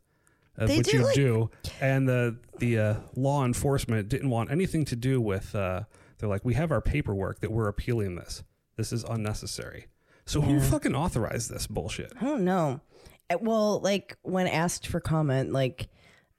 [0.58, 1.50] Of They which do, you like- do,
[1.82, 5.54] and the the uh, law enforcement didn't want anything to do with.
[5.56, 5.84] Uh,
[6.18, 8.44] they're like, we have our paperwork that we're appealing this.
[8.78, 9.88] This is unnecessary.
[10.26, 12.12] So who fucking authorized this bullshit?
[12.20, 12.82] i don't know
[13.30, 15.88] Uh, well like when asked for comment like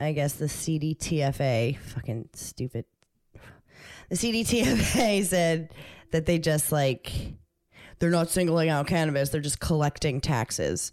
[0.01, 2.85] i guess the cdtfa fucking stupid
[4.11, 5.73] the cdtfa said
[6.13, 7.13] that they just like
[8.01, 10.93] they're not singling out cannabis they're just collecting taxes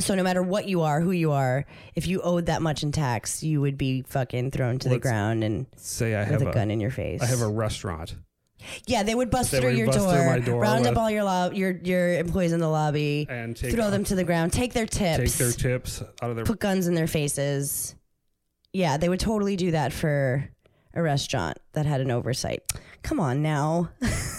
[0.00, 2.90] so no matter what you are who you are if you owed that much in
[2.92, 6.42] tax you would be fucking thrown to the Let's- ground and Say I with have
[6.50, 8.16] a gun in your face I have a restaurant.
[8.86, 10.92] Yeah, they would bust They through would your bust door, through my door round up
[10.92, 14.14] with- all your lo- your your employees in the lobby, And take- throw them to
[14.14, 16.44] the ground, take their tips, Take their tips out of their.
[16.46, 17.94] put guns in their faces.
[18.72, 20.48] Yeah, they would totally do that for
[20.94, 22.62] a restaurant that had an oversight.
[23.02, 23.90] Come on now.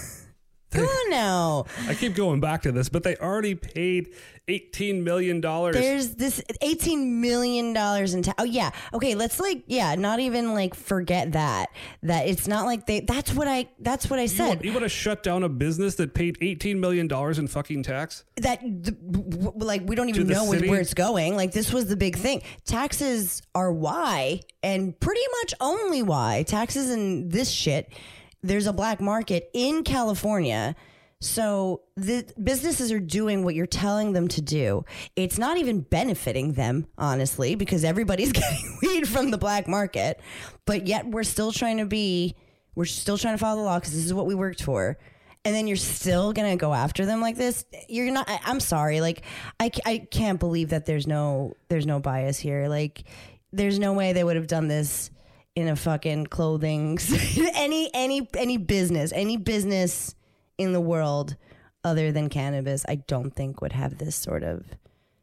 [1.08, 1.64] Now.
[1.88, 4.12] I keep going back to this, but they already paid
[4.48, 5.74] eighteen million dollars.
[5.76, 8.36] There's this eighteen million dollars in tax.
[8.40, 11.70] oh yeah okay let's like yeah not even like forget that
[12.04, 14.72] that it's not like they that's what I that's what I You said want, you
[14.72, 18.24] want to shut down a business that paid eighteen million dollars in fucking tax?
[18.36, 20.70] that the, w- w- like we don't even the know where, city?
[20.70, 25.54] where it's going like this was the big thing taxes are why and pretty much
[25.60, 27.92] only why taxes and this shit
[28.42, 30.74] there's a black market in California
[31.20, 34.84] so the businesses are doing what you're telling them to do.
[35.14, 40.20] It's not even benefiting them, honestly, because everybody's getting weed from the black market.
[40.66, 42.36] But yet we're still trying to be,
[42.74, 44.98] we're still trying to follow the law because this is what we worked for.
[45.44, 47.64] And then you're still gonna go after them like this.
[47.88, 48.28] You're not.
[48.28, 49.00] I, I'm sorry.
[49.00, 49.22] Like
[49.60, 52.66] I, I can't believe that there's no there's no bias here.
[52.66, 53.04] Like
[53.52, 55.08] there's no way they would have done this
[55.56, 56.98] in a fucking clothing
[57.54, 60.14] any any any business any business
[60.58, 61.34] in the world
[61.82, 64.64] other than cannabis i don't think would have this sort of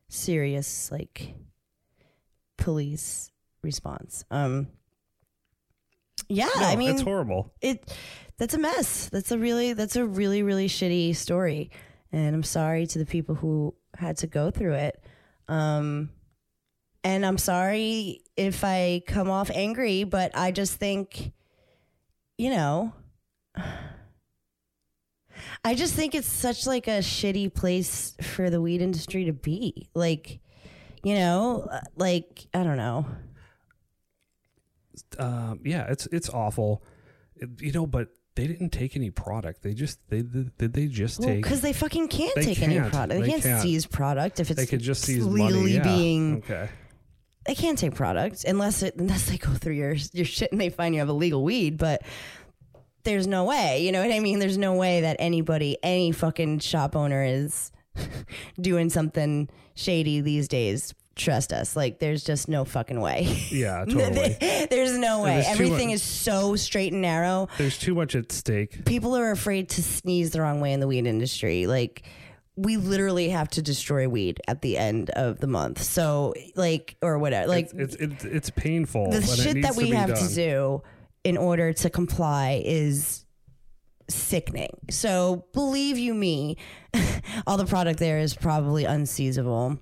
[0.10, 1.34] serious like
[2.58, 4.24] police response.
[4.30, 4.68] Um
[6.30, 7.52] yeah No, i mean it's horrible.
[7.62, 7.96] it
[8.38, 9.10] that's a mess.
[9.10, 11.72] That's a really that's a really really shitty story.
[12.12, 15.04] And i'm sorry to the people who had to go through it.
[15.48, 16.10] Um
[17.04, 21.32] and i'm sorry if i come off angry but i just think
[22.38, 22.94] you know
[25.66, 29.90] i just think it's such like a shitty place for the weed industry to be
[29.94, 30.40] like
[31.04, 33.06] you know uh, like i don't know
[35.18, 36.84] Um, yeah, it's it's awful.
[37.36, 39.62] It- you know, but they didn't take any product.
[39.64, 41.44] They just they did they just Well, take?
[41.44, 42.92] because they fucking can't They take any can't.
[42.92, 43.20] product.
[43.20, 43.62] They, They can't, can't.
[43.62, 45.72] seize product if it's They could just seize legally money.
[45.74, 45.84] Yeah.
[45.84, 46.38] being.
[46.38, 46.70] okay.
[47.46, 50.70] They can't take products unless it unless they go through your your shit and they
[50.70, 51.78] find you have illegal weed.
[51.78, 52.04] But
[53.04, 53.84] there's no way.
[53.86, 54.40] You know what I mean?
[54.40, 57.72] There's no way that anybody, any fucking shop owner is
[58.62, 60.94] doing something shady these days.
[61.16, 61.76] Trust us.
[61.76, 63.24] Like there's just no fucking way.
[63.50, 64.36] Yeah, totally.
[64.72, 65.36] there's no way.
[65.36, 67.50] There's Everything much- is so straight and narrow.
[67.60, 68.86] There's too much at stake.
[68.86, 71.68] people are afraid to sneeze the wrong way in the weed industry.
[71.68, 72.04] Like
[72.56, 75.82] we literally have to destroy weed at the end of the month.
[75.82, 77.48] So like or whatever.
[77.48, 79.12] Like it's it's it's, it's painful.
[79.12, 80.28] the shit that we be have done.
[80.28, 80.84] to do
[81.24, 83.26] in order to comply is
[84.10, 84.78] sickening.
[84.90, 86.58] So believe you me,
[87.48, 89.80] all the product there is probably unseizable.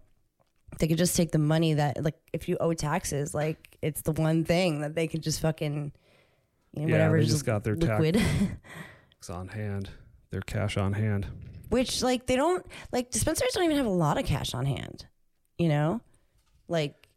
[0.79, 4.13] They could just take the money that like if you owe taxes, like it's the
[4.13, 5.91] one thing that they could just fucking
[6.73, 8.23] you know, Yeah, whatever they just got their tax- liquid.
[9.17, 9.89] It's on hand.
[10.29, 11.27] Their cash on hand.
[11.71, 15.05] Which like they don't like dispensaries don't even have a lot of cash on hand
[15.57, 15.99] you know
[16.67, 17.07] like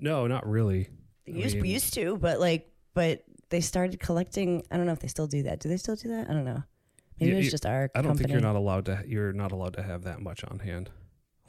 [0.00, 0.88] No, not really.
[1.26, 5.00] they used, mean- used to but like but they started collecting i don't know if
[5.00, 6.62] they still do that do they still do that i don't know
[7.20, 9.02] maybe You- it's just our I don't company think you're not allowed to.
[9.06, 10.90] You're not allowed to have that much on hand.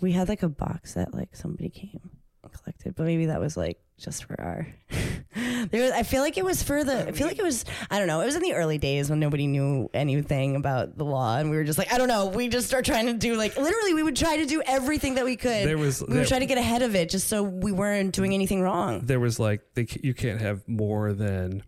[0.01, 2.09] we had like a box that like somebody came
[2.49, 4.67] collected but maybe that was like just for our
[5.69, 7.97] there was, i feel like it was for the i feel like it was i
[7.99, 11.37] don't know it was in the early days when nobody knew anything about the law
[11.37, 13.55] and we were just like i don't know we just start trying to do like
[13.57, 16.27] literally we would try to do everything that we could There was- we there- would
[16.27, 19.39] try to get ahead of it just so we weren't doing anything wrong There was
[19.39, 21.63] like they, you can't have more than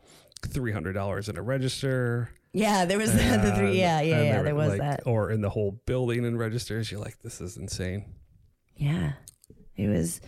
[0.47, 2.29] three hundred dollars in a register.
[2.51, 5.01] yeah there was the, the three yeah yeah and yeah there there was like, that
[5.05, 6.91] or in the whole building and registers.
[6.91, 8.05] You're like, this is insane.
[8.75, 9.13] Yeah.
[9.77, 10.19] It was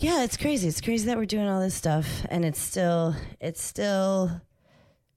[0.00, 0.66] Yeah, it's crazy.
[0.66, 4.40] It's crazy that we're doing all this stuff and it's still it's still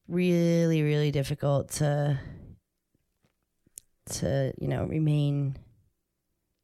[0.10, 2.20] really really difficult to
[4.10, 5.56] to, you know, remain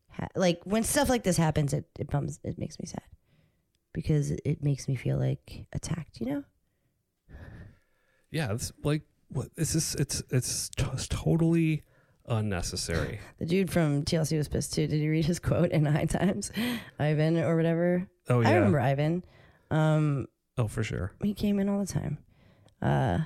[0.10, 3.03] ha- like when stuff like this happens it it bums it makes me sad
[3.93, 6.43] because it, makes me feel like attacked, you know?
[8.32, 9.75] Yeah, it's like what this?
[9.75, 10.69] It's it's, it's
[11.08, 11.84] totally
[12.30, 13.20] unnecessary.
[13.39, 14.88] The dude from TLC was pissed too.
[14.88, 16.52] Did you read his quote in High Times?
[17.00, 18.08] Ivan or whatever.
[18.30, 18.50] Oh yeah.
[18.50, 19.24] I remember Ivan.
[19.72, 21.12] Um Oh for sure.
[21.24, 22.18] he came in all the time.
[22.82, 23.20] Uh,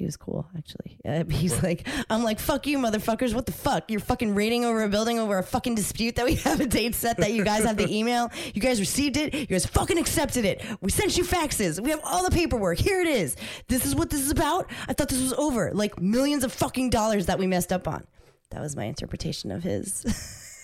[0.00, 0.98] he was cool, actually.
[1.04, 1.62] Uh, he's What?
[1.62, 3.34] like, I'm like, fuck you, motherfuckers.
[3.34, 3.90] What the fuck?
[3.90, 6.94] You're fucking raiding over a building over a fucking dispute that we have a date
[6.94, 8.30] set that you guys have the email.
[8.54, 9.34] You guys received it.
[9.34, 10.64] You guys fucking accepted it.
[10.80, 11.80] We sent you faxes.
[11.80, 12.78] We have all the paperwork.
[12.78, 13.36] Here it is.
[13.68, 14.70] This is what this is about.
[14.88, 15.70] I thought this was over.
[15.74, 18.06] Like millions of fucking dollars that we messed up on.
[18.50, 20.04] That was my interpretation of his,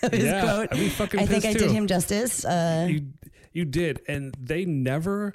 [0.03, 0.75] of his Yeah, quote.
[0.93, 2.43] Fucking I think I pissed did him justice.
[2.43, 3.07] Uh, You
[3.53, 5.33] you did, and they never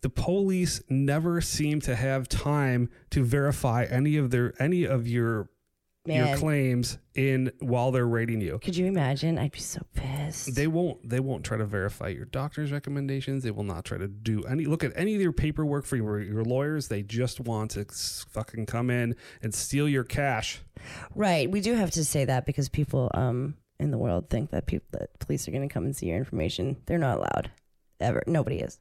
[0.00, 5.50] the police never seem to have time to verify any of their any of your
[6.06, 8.58] your claims in while they're rating you.
[8.62, 9.38] Could you imagine?
[9.38, 10.54] I'd be so pissed.
[10.54, 13.42] They won't they won't try to verify your doctor's recommendations.
[13.42, 16.20] They will not try to do any look at any of your paperwork for your,
[16.20, 16.88] your lawyers.
[16.88, 17.84] They just want to
[18.30, 20.60] fucking come in and steal your cash.
[21.14, 21.50] Right.
[21.50, 24.88] We do have to say that because people um in the world think that people
[24.92, 26.76] that police are going to come and see your information.
[26.86, 27.50] They're not allowed.
[28.00, 28.22] Ever.
[28.26, 28.78] Nobody is.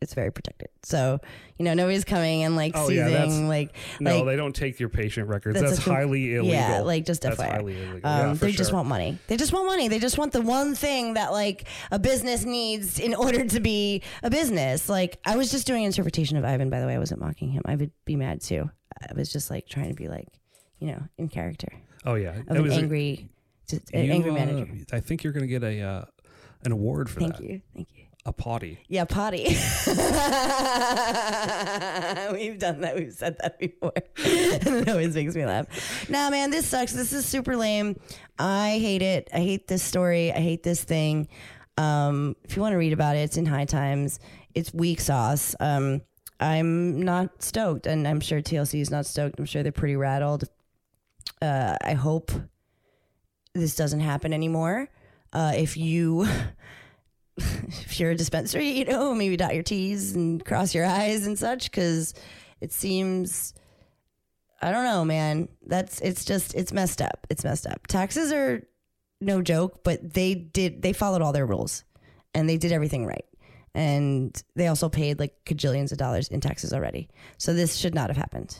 [0.00, 0.68] It's very protected.
[0.82, 1.20] So,
[1.58, 4.78] you know, nobody's coming and like Oh, seizing that's- like No, like they don't take
[4.80, 5.58] your patient records.
[5.60, 6.46] That's That's, com- highly illegal.
[6.54, 7.50] Yeah, like just That's FYI.
[7.50, 8.00] highly illegal.
[8.10, 9.18] Um, yeah, they just want money.
[9.28, 9.88] They just want money.
[9.88, 14.02] They just want the one thing that like a business needs in order to be
[14.22, 14.88] a business.
[14.88, 16.68] Like I was just doing interpretation of Ivan.
[16.70, 17.62] By the way, I wasn't mocking him.
[17.64, 18.68] I would be mad too.
[19.00, 20.28] I was just like trying to be like,
[20.78, 21.68] you know, in character
[22.04, 23.30] Oh yeah, of It an was a- angry,
[23.68, 24.68] just an you, angry uh, manager.
[24.92, 26.04] I think you're going to get a uh,
[26.64, 27.38] an award for Thank that.
[27.40, 27.60] Thank you.
[27.74, 28.03] Thank you.
[28.26, 28.78] A potty.
[28.88, 29.44] Yeah, potty.
[32.32, 32.94] We've done that.
[32.96, 33.92] We've said that before.
[34.16, 36.08] it always makes me laugh.
[36.08, 36.92] Nah, man, this sucks.
[36.92, 38.00] This is super lame.
[38.38, 39.28] I hate it.
[39.34, 40.32] I hate this story.
[40.32, 41.28] I hate this thing.
[41.76, 44.20] Um, if you want to read about it, it's in High Times.
[44.54, 45.54] It's weak sauce.
[45.60, 46.00] Um,
[46.40, 49.38] I'm not stoked, and I'm sure TLC is not stoked.
[49.38, 50.44] I'm sure they're pretty rattled.
[51.42, 52.32] Uh, I hope
[53.54, 54.88] this doesn't happen anymore.
[55.32, 56.26] Uh, if you
[57.36, 61.38] if you're a dispensary, you know, maybe dot your T's and cross your I's and
[61.38, 62.14] such, because
[62.60, 63.54] it seems,
[64.62, 65.48] I don't know, man.
[65.66, 67.26] That's it's just it's messed up.
[67.30, 67.86] It's messed up.
[67.86, 68.62] Taxes are
[69.20, 71.84] no joke, but they did they followed all their rules,
[72.34, 73.24] and they did everything right,
[73.74, 77.08] and they also paid like cajillions of dollars in taxes already.
[77.38, 78.56] So this should not have happened.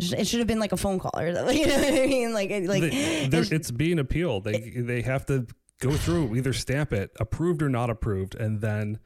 [0.00, 2.50] It should- have been like a phone call or you know what I mean, like
[2.50, 4.44] like it's being appealed.
[4.44, 5.46] They they have to
[5.80, 8.98] go through either stamp it approved or not approved, and then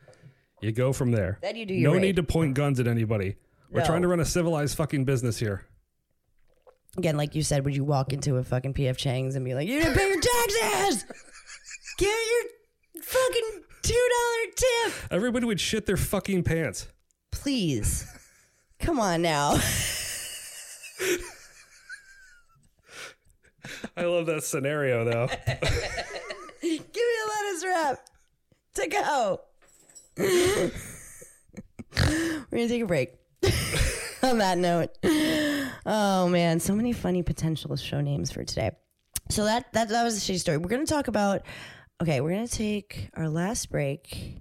[0.60, 1.38] you go from there.
[1.42, 2.02] Then you do your no raid.
[2.02, 3.36] need to point guns at anybody.
[3.70, 3.86] We're No.
[3.86, 5.66] trying to run a civilized fucking business here.
[6.98, 9.66] again, like you said, would you walk into a fucking PF Chang's and be like,
[9.66, 11.04] "You didn't pay your taxes?
[11.98, 16.88] Get your fucking two dollar tip, Everybody would shit their fucking pants.
[17.30, 18.06] please."
[18.78, 19.58] Come on now.
[23.96, 25.28] I love that scenario though.
[26.62, 27.98] Give me a lettuce wrap
[28.74, 29.40] to go.
[30.18, 30.70] We're
[32.50, 33.14] gonna take a break.
[34.22, 34.90] On that note,
[35.84, 38.70] oh man, so many funny potential show names for today.
[39.30, 40.58] So that that that was a shitty story.
[40.58, 41.42] We're gonna talk about.
[42.00, 44.38] Okay, we're gonna take our last break,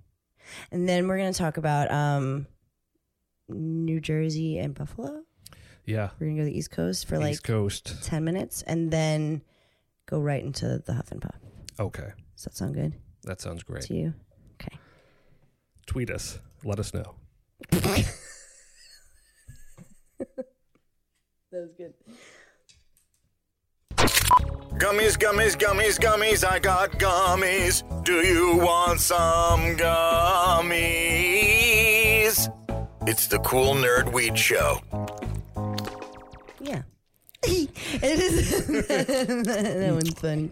[0.72, 2.46] and then we're gonna talk about um,
[3.50, 5.24] New Jersey and Buffalo.
[5.86, 8.04] Yeah, We're gonna go to the East Coast for like East Coast.
[8.04, 9.42] ten minutes, and then
[10.06, 11.40] go right into the Huff and Puff.
[11.82, 13.84] Okay, Does that sound good that sounds great.
[13.84, 14.14] to you?
[14.62, 14.78] Okay.
[15.88, 16.40] Tweet us.
[16.64, 17.16] Let us know.
[21.52, 21.94] That was good.
[24.80, 27.84] Gummies, gummies, gummies, gummies, I got gummies.
[28.06, 30.72] Do you want some gummies?
[33.06, 34.80] It's the Cool Nerd Weed Show.
[38.12, 38.68] It is.
[38.88, 40.50] that one's funny.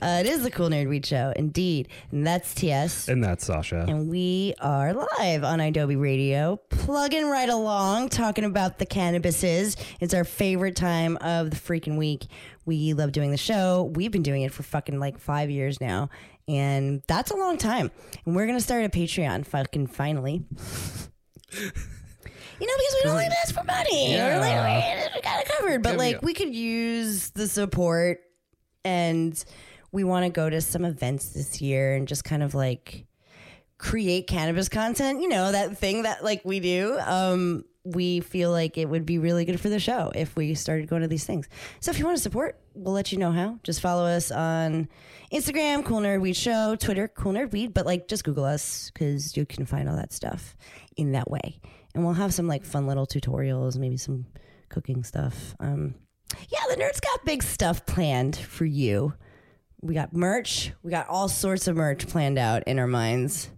[0.00, 1.88] Uh, it is the Cool Nerd Weed Show, indeed.
[2.10, 3.08] And that's TS.
[3.08, 3.84] And that's Sasha.
[3.88, 9.76] And we are live on Adobe Radio, plugging right along, talking about the cannabises.
[10.00, 12.26] It's our favorite time of the freaking week.
[12.64, 13.92] We love doing the show.
[13.94, 16.08] We've been doing it for fucking like five years now.
[16.48, 17.90] And that's a long time.
[18.24, 20.44] And we're going to start a Patreon fucking finally.
[22.62, 24.14] You know, because we don't like this for money.
[24.16, 25.82] We're like, we, got it covered.
[25.82, 26.20] But Yeah, like, yeah.
[26.22, 28.20] we could use the support
[28.84, 29.44] and
[29.90, 33.06] we want to go to some events this year and just kind of like
[33.78, 36.96] create cannabis content, you know, that thing that like we do.
[37.00, 40.88] Um, we feel like it would be really good for the show if we started
[40.88, 41.48] going to these things.
[41.80, 43.58] So if you want to support, we'll let you know how.
[43.64, 44.88] Just follow us on
[45.32, 49.36] Instagram, Cool Nerd Weed Show, Twitter, Cool Nerd Weed, but like just Google us because
[49.36, 50.56] you can find all that stuff
[50.96, 51.60] in that way.
[51.94, 54.26] And we'll have some like fun little tutorials, maybe some
[54.68, 55.54] cooking stuff.
[55.60, 55.94] Um,
[56.48, 59.12] yeah, the nerds got big stuff planned for you.
[59.82, 60.72] We got merch.
[60.82, 63.50] We got all sorts of merch planned out in our minds.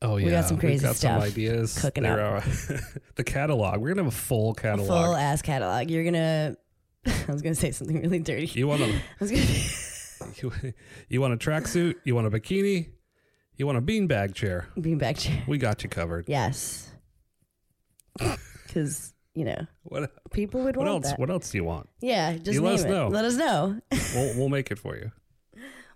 [0.00, 1.78] Oh yeah, we got some We've crazy got some ideas.
[1.80, 2.44] cooking There up.
[2.46, 2.80] are-
[3.16, 3.80] the catalog.
[3.80, 4.88] We're gonna have a full catalog.
[4.88, 5.90] Full ass catalog.
[5.90, 6.56] You're gonna.
[7.06, 8.46] I was gonna say something really dirty.
[8.58, 10.32] You want a I was gonna.
[10.64, 10.72] you,
[11.08, 11.96] you want a tracksuit?
[12.04, 12.88] You want a bikini?
[13.56, 14.68] You want a beanbag chair?
[14.78, 15.42] Beanbag chair.
[15.46, 16.24] We got you covered.
[16.28, 16.88] Yes.
[18.66, 21.12] Because you know What people would what want else?
[21.12, 21.18] that.
[21.20, 21.88] What else do you want?
[22.00, 22.88] Yeah, just You let us it.
[22.90, 23.08] know.
[23.08, 23.80] Let us know.
[24.14, 25.10] We'll we'll make it for you.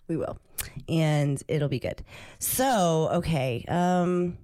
[0.09, 0.39] we will,
[0.89, 2.03] and it'll be good.
[2.39, 4.39] So okay, um,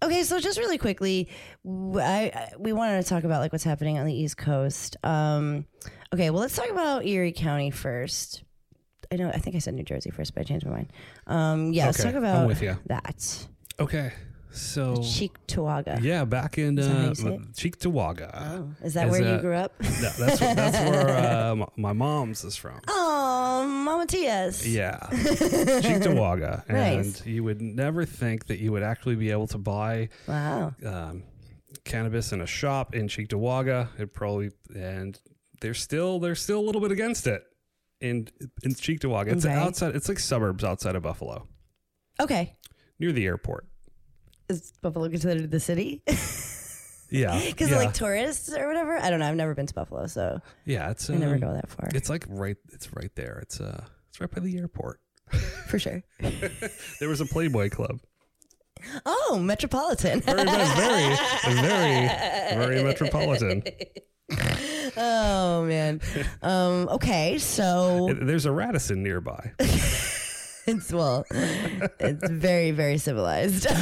[0.00, 1.28] Okay, so just really quickly,
[1.66, 4.96] I, I- we wanted to talk about like what's happening on the East Coast.
[5.02, 5.66] Um,
[6.14, 8.44] okay, well, let's talk about Erie County first.
[9.10, 10.92] I know, I think I said New Jersey first, but I changed my mind.
[11.26, 12.48] Um, yeah, let's talk about
[12.86, 13.48] that.
[13.80, 14.12] Okay.
[14.50, 16.02] So Cheektowaga.
[16.02, 17.52] yeah, back in that uh, you say it?
[17.52, 18.30] Cheektowaga.
[18.34, 19.72] Oh, is that Is where you grew up?
[19.82, 19.88] No,
[20.18, 22.80] that's that's where uh, my mom's is from.
[22.88, 24.66] oh, Mama Tia's.
[24.66, 27.26] Yeah, Cheektowaga, and Nice.
[27.26, 30.74] you would never think that you would actually be able to buy Wow.
[30.84, 31.24] um,
[31.84, 33.88] cannabis in a shop in Cheektowaga.
[33.98, 35.18] It probably and
[35.60, 37.42] they're still they're still a little bit against it
[38.00, 38.28] in
[38.62, 39.32] in Cheektowaga.
[39.32, 39.54] It's Okay.
[39.54, 39.94] outside.
[39.94, 41.46] It's like suburbs outside of Buffalo,
[42.20, 42.56] Okay.
[42.98, 43.66] near the airport.
[44.48, 46.02] Is Buffalo considered the city?
[47.10, 48.98] Yeah, Because yeah, like tourists or whatever?
[48.98, 49.28] I don't know.
[49.28, 50.90] I've never been to Buffalo, so yeah.
[50.90, 51.88] It's I never um, go that far.
[51.94, 52.56] It's like right.
[52.72, 53.38] It's right there.
[53.42, 53.84] It's uh.
[54.08, 55.00] It's right by the airport.
[55.66, 56.02] For sure.
[57.00, 58.00] There was a Playboy Club.
[59.04, 60.20] Oh, Metropolitan.
[60.20, 62.08] Very, very, very,
[62.56, 63.62] very metropolitan.
[64.96, 66.00] oh man.
[66.42, 69.52] Um, okay, so There's a Radisson nearby.
[70.68, 73.66] It's well, it's very very civilized.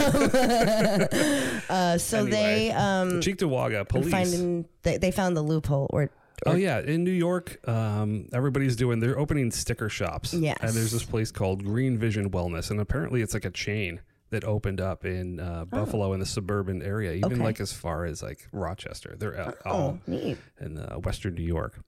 [1.68, 4.10] uh, so they um Cheektowaga police.
[4.10, 6.10] finding they, they found the loophole or,
[6.44, 9.00] Oh yeah, in New York, um, everybody's doing.
[9.00, 10.34] They're opening sticker shops.
[10.34, 10.58] Yes.
[10.60, 14.44] and there's this place called Green Vision Wellness, and apparently it's like a chain that
[14.44, 17.34] opened up in uh, Buffalo in the suburban area, even Oh.
[17.36, 17.42] Okay.
[17.42, 19.16] like as far as like Rochester.
[19.18, 20.36] They're uh, oh all neat.
[20.60, 21.78] in uh, Western New York.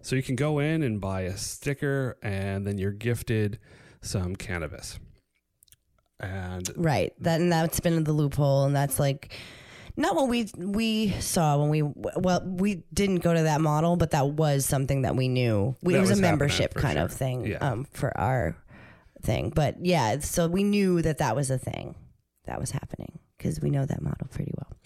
[0.00, 3.58] So you can go in and buy a sticker, and then you're gifted
[4.02, 4.98] some cannabis.
[6.18, 7.12] And Right.
[7.20, 9.32] That and that's been the loophole, and that's like
[9.96, 14.10] not what we we saw when we well we didn't go to that model, but
[14.10, 15.76] that was something that we knew.
[15.82, 17.04] We, it was, was a membership kind sure.
[17.04, 17.58] of thing Yeah.
[17.58, 18.56] um, for our
[19.22, 19.50] thing.
[19.54, 21.94] But yeah, so we knew that that was a thing
[22.44, 24.76] that was happening because we know that model pretty well.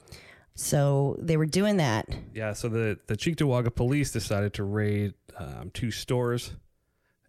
[0.56, 2.08] So they were doing that.
[2.32, 6.52] Yeah, so the the Cheektowaga police decided to raid um, two stores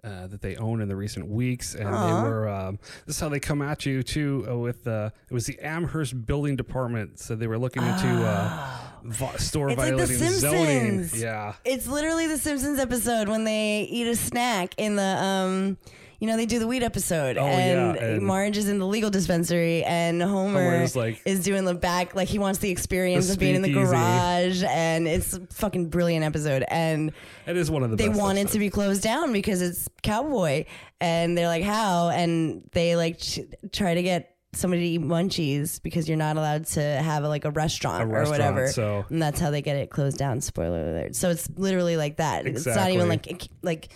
[0.06, 1.91] uh, that they own in the recent weeks, and they
[2.30, 2.47] were.
[2.47, 4.45] Um, this is how they come at you too.
[4.49, 8.78] Uh, with uh, it was the Amherst Building Department, so they were looking into uh,
[9.03, 9.72] vi- store Ah.
[9.72, 10.68] It's like The violating zoning.
[11.03, 11.22] Simpsons.
[11.22, 15.78] Yeah, It's literally the Simpsons episode when they eat a snack in the um
[16.20, 18.86] you know they do the weed episode Oh, and, yeah, and- Marge is in the
[18.88, 23.34] legal dispensary and Homer like- is doing the back like he wants the experience The
[23.34, 26.63] of being in the garage and it's a fucking brilliant episode.
[26.70, 27.11] And
[27.47, 27.95] it is one of the.
[27.97, 28.53] they want it episodes.
[28.53, 30.66] to be closed down because it's cowboy.
[31.01, 32.09] And they're like how?
[32.09, 33.39] And they like ch-
[33.72, 37.51] try to get somebody to eat munchies because you're not allowed to have like a
[37.51, 38.70] restaurant, A or whatever.
[38.70, 40.39] so- and that's how they get it closed down.
[40.39, 41.16] Spoiler alert.
[41.16, 42.47] So it's literally like that.
[42.47, 43.89] It's not even like like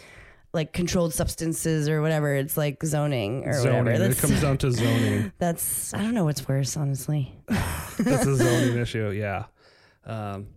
[0.53, 3.85] like controlled substances or whatever it's like zoning or zoning.
[3.85, 5.31] whatever It comes down to zoning.
[5.37, 9.09] that's i don't know what's worse honestly That's a zoning issue.
[9.11, 9.45] Yeah.
[10.05, 10.47] Um,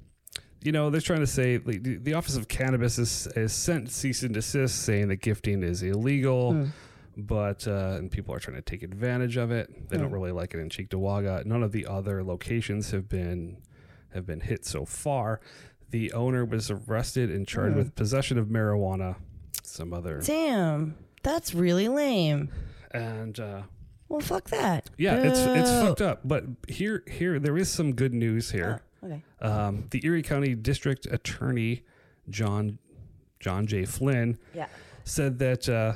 [0.62, 3.90] you know, they're trying to say like, the, the Office of Cannabis is, is sent
[3.90, 6.68] cease and desist saying that gifting is illegal,
[7.16, 9.88] but uh, and people are trying to take advantage of it.
[9.88, 11.44] They don't really like it in Cheektowaga.
[11.44, 13.56] None of the other locations have been
[14.14, 15.40] have been hit so far.
[15.90, 19.16] The owner was arrested and charged with possession of marijuana,
[19.62, 22.50] some other, damn that's really lame
[22.90, 23.62] and uh,
[24.08, 26.20] well fuck that yeah, it's it's fucked up.
[26.24, 28.82] But here here there is some good news here.
[29.04, 31.82] okay Um, the Erie County District Attorney
[32.28, 32.78] John
[33.40, 33.84] John J.
[33.84, 34.66] Flynn yeah
[35.04, 35.94] said that uh,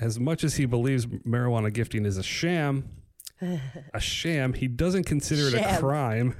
[0.00, 2.88] as much as he believes marijuana gifting is a sham,
[3.94, 6.34] a sham, he doesn't consider it a crime,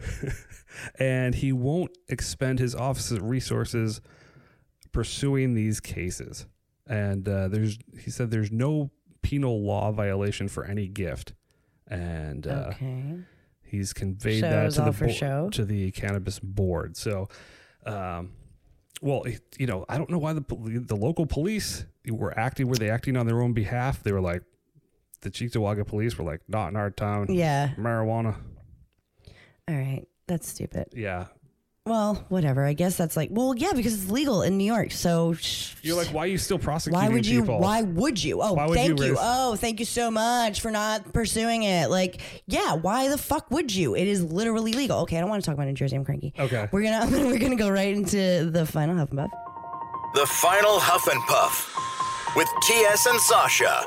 [0.99, 4.01] and he won't expend his office's resources
[4.93, 6.47] pursuing these cases.
[6.87, 8.91] And uh, there's he said there's no
[9.23, 11.35] penal law violation for any gift,
[11.87, 13.17] and uh, okay
[13.63, 15.49] he's conveyed So that to the bo- show?
[15.53, 16.97] to the cannabis board.
[16.97, 17.29] So,
[17.87, 18.33] um,
[19.01, 19.23] well,
[19.59, 22.67] you know, I don't know why the the local police were acting.
[22.67, 24.03] Were they acting on their own behalf?
[24.03, 24.43] They were like,
[25.21, 27.33] the Cheektowaga police were like, not in our town.
[27.33, 28.35] yeah Marijuana.
[29.69, 31.27] all right that's stupid Yeah.
[31.91, 32.65] Well, whatever.
[32.65, 34.93] I guess that's like, well, yeah, because it's legal in New York.
[34.93, 37.41] So sh- You're like, why are you still prosecuting why would you?
[37.41, 37.59] people?
[37.59, 38.41] Why would you?
[38.41, 39.11] Oh, Why would thank you you.
[39.15, 41.91] raise- Oh, thank you so much for not pursuing it.
[41.91, 43.97] Like, yeah, why the fuck would you?
[43.97, 45.01] It is literally legal.
[45.01, 45.97] Okay, I don't want to talk about New Jersey.
[45.97, 46.33] I'm cranky.
[46.39, 46.69] Okay.
[46.71, 49.31] we're gonna we're gonna go right into the final huff and puff.
[50.15, 51.73] The final Huff and Puff
[52.37, 53.85] with TS and Sasha.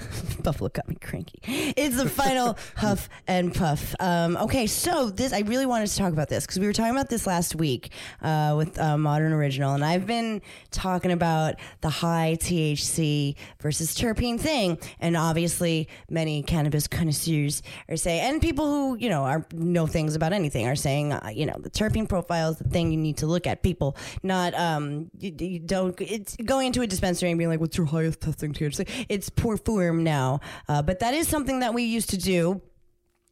[0.44, 1.40] Buffalo got me cranky.
[1.76, 3.94] It's the final huff and puff.
[4.00, 6.92] Um, okay, so this I really wanted to talk about this because we were talking
[6.92, 7.90] about this last week
[8.22, 14.38] uh, with uh, Modern Original, and I've been talking about the high THC versus terpene
[14.38, 19.86] thing, and obviously many cannabis connoisseurs are saying, and people who you know are know
[19.86, 22.98] things about anything are saying, uh, you know, the terpene profile is the thing you
[22.98, 23.62] need to look at.
[23.62, 27.76] People not um, you, you don't it's going into a dispensary and being like, what's
[27.76, 29.06] your highest testing THC?
[29.08, 32.60] It's poor form now, uh, but that is something that we used to do.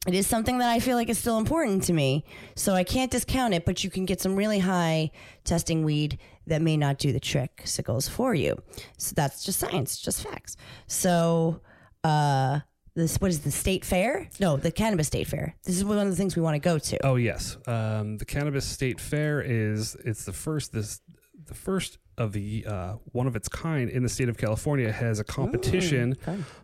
[0.07, 2.25] It is something that I feel like is still important to me,
[2.55, 3.65] so I can't discount it.
[3.65, 5.11] But you can get some really high
[5.45, 8.57] testing weed that may not do the trick sickles for you.
[8.97, 10.57] So that's just science, just facts.
[10.87, 11.61] So,
[12.05, 12.61] uh,
[12.95, 14.31] this what is the state fair?
[14.41, 15.57] No, the cannabis state fair.
[15.65, 17.07] This is one of the things we want to go to.
[17.07, 21.01] Oh yes, um, the Cannabis State Fair is it's the first this
[21.45, 25.19] the first of the uh, one of its kind in the state of California has
[25.21, 26.17] a competition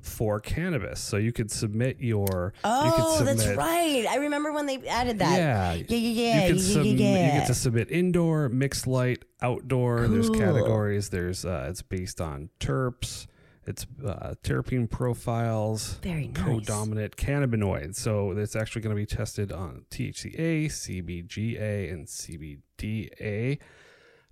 [0.03, 1.01] for cannabis.
[1.01, 4.07] So you could submit your you could Oh, that's submit- right.
[4.11, 5.39] I remember when they added that.
[5.39, 6.93] Yeah, yeah, yeah, yeah, You, yeah, sub- yeah,
[7.33, 9.99] you get to submit indoor, mixed light, outdoor.
[10.01, 10.09] Cool.
[10.09, 11.09] There's categories.
[11.09, 13.27] There's uh, it's based on terps.
[13.67, 15.95] It's uh, terpene profiles.
[16.03, 16.37] Very nice.
[16.45, 17.95] Co-dominant cannabinoids.
[17.97, 23.59] So it's actually going to be tested on THCA, CBGA, and CBDA.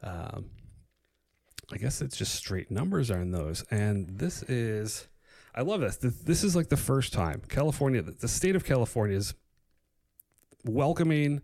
[0.03, 0.51] Um,
[1.73, 3.64] I guess it's just straight numbers on those.
[3.70, 5.09] And this is,
[5.55, 5.97] I love this.
[5.97, 9.35] This, this is like the first time California, the state of California is
[10.64, 11.41] welcoming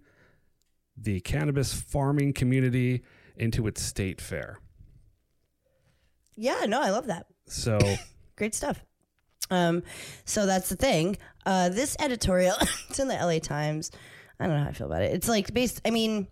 [0.97, 3.03] the cannabis farming community
[3.37, 4.59] into its state fair.
[6.37, 7.27] Yeah, no, I love that.
[7.47, 7.79] So
[8.39, 8.85] Great stuff.
[9.51, 9.83] Um,
[10.25, 11.19] so that's the thing.
[11.45, 12.55] Uh, this editorial,
[12.89, 13.91] it's in the LA Times.
[14.39, 15.13] I don't know how I feel about it.
[15.13, 15.81] It's like based.
[15.85, 16.29] I mean,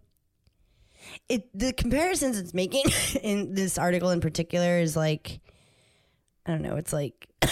[1.29, 2.85] it the comparisons it's making
[3.23, 5.41] in this article in particular is like,
[6.47, 6.77] I don't know.
[6.77, 7.29] It's like.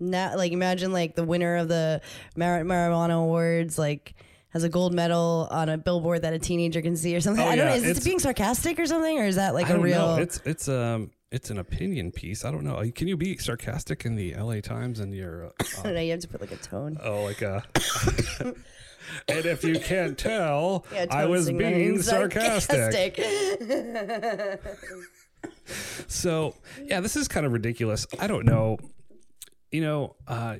[0.00, 2.00] Now, like imagine like the winner of the
[2.36, 4.14] mar- marijuana awards, like
[4.48, 7.42] has a gold medal on a billboard that a teenager can see or something.
[7.44, 7.76] Oh, I don't yeah, know.
[7.76, 10.16] Is it it's- being sarcastic or something, or is that like I a don't real?
[10.16, 10.16] know.
[10.16, 12.44] It's it's um it's an opinion piece.
[12.44, 12.82] I don't know.
[12.92, 16.00] Can you be sarcastic in the LA Times and your uh, I don't know.
[16.00, 16.98] You have to put like a tone.
[17.00, 17.62] oh like a
[19.28, 23.16] and if you can't tell, Yeah, I was being sarcastic.
[23.16, 24.60] sarcastic.
[26.06, 28.06] So yeah, this is kind of ridiculous.
[28.18, 28.78] I don't know.
[29.70, 30.56] You know, uh,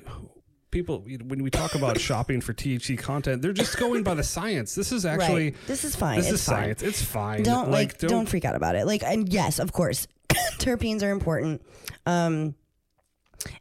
[0.71, 4.75] people when we talk about shopping for THC content, they're just going by the science.
[4.75, 5.55] This is actually right.
[5.67, 6.17] This is fine.
[6.17, 6.55] this it's is fine.
[6.63, 6.83] science.
[6.83, 7.43] It's fine.
[7.43, 8.85] Don't like, don't, freak out about it.
[8.85, 10.07] Like, and yes, of course,
[10.57, 11.61] terpenes are important.
[12.05, 12.55] Um,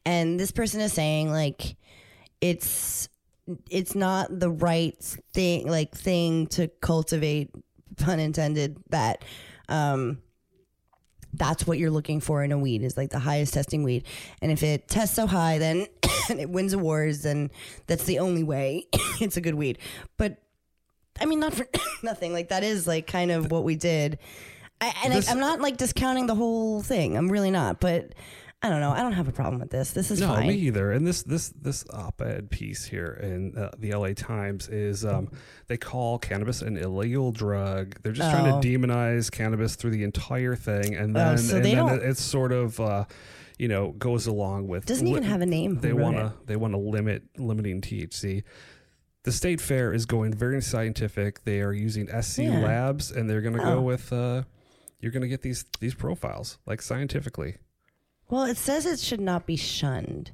[0.04, 1.76] and this person is saying like,
[2.40, 3.08] it's
[3.70, 4.96] it's not the right
[5.32, 7.50] thing, like thing to cultivate.
[7.96, 8.76] Pun intended.
[8.90, 9.24] That,
[9.68, 10.18] um,
[11.32, 14.06] that's what you're looking for in a weed is like the highest testing weed.
[14.40, 15.86] And if it tests so high, then
[16.30, 17.50] and it wins awards, then
[17.86, 18.86] that's the only way
[19.20, 19.78] it's a good weed.
[20.16, 20.38] But
[21.20, 21.66] I mean, not for
[22.02, 22.32] nothing.
[22.32, 24.18] Like that is like kind of what we did.
[24.80, 27.16] I, and This- I, I'm not like discounting the whole thing.
[27.16, 27.80] I'm really not.
[27.80, 28.14] But
[28.64, 28.92] I don't know.
[28.92, 29.90] I don't have a problem with this.
[29.90, 30.48] This is No, fine.
[30.48, 30.90] me either.
[30.92, 35.30] And this this this op-ed piece here in uh, the LA Times is um,
[35.66, 37.96] they call cannabis an illegal drug.
[38.02, 38.60] They're just trying Oh.
[38.60, 42.80] to demonize cannabis through the entire thing, and then so and then it's sort of
[42.80, 43.04] uh,
[43.58, 45.80] you know goes along with Doesn't even have a name.
[45.80, 48.44] They want to they want to limit limiting THC.
[49.24, 51.44] The state fair is going very scientific.
[51.44, 52.60] They are using SC Yeah.
[52.60, 53.74] labs, and they're going to Oh.
[53.76, 54.10] go with.
[54.12, 54.44] Uh,
[55.00, 57.56] you're going to get these these profiles like scientifically.
[58.28, 60.32] Well, it says it should not be shunned.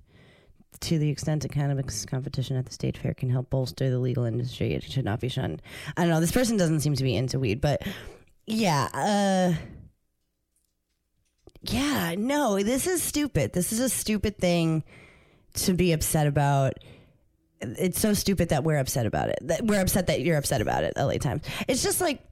[0.81, 4.25] To the extent a cannabis competition at the state fair can help bolster the legal
[4.25, 5.61] industry, it should not be shunned.
[5.97, 6.21] I don't know.
[6.21, 7.83] This person doesn't seem to be into weed, but
[8.47, 9.55] yeah, uh,
[11.63, 13.53] yeah, no, this is stupid.
[13.53, 14.83] This is a stupid thing
[15.55, 16.75] to be upset about.
[17.61, 19.39] It's so stupid that we're upset about it.
[19.43, 20.95] That we're upset that you're upset about it.
[20.97, 21.43] LA Times.
[21.69, 22.25] It's just like,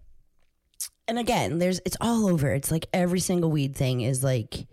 [1.06, 2.52] and again, there's it's all over.
[2.54, 4.66] It's like every single weed thing is like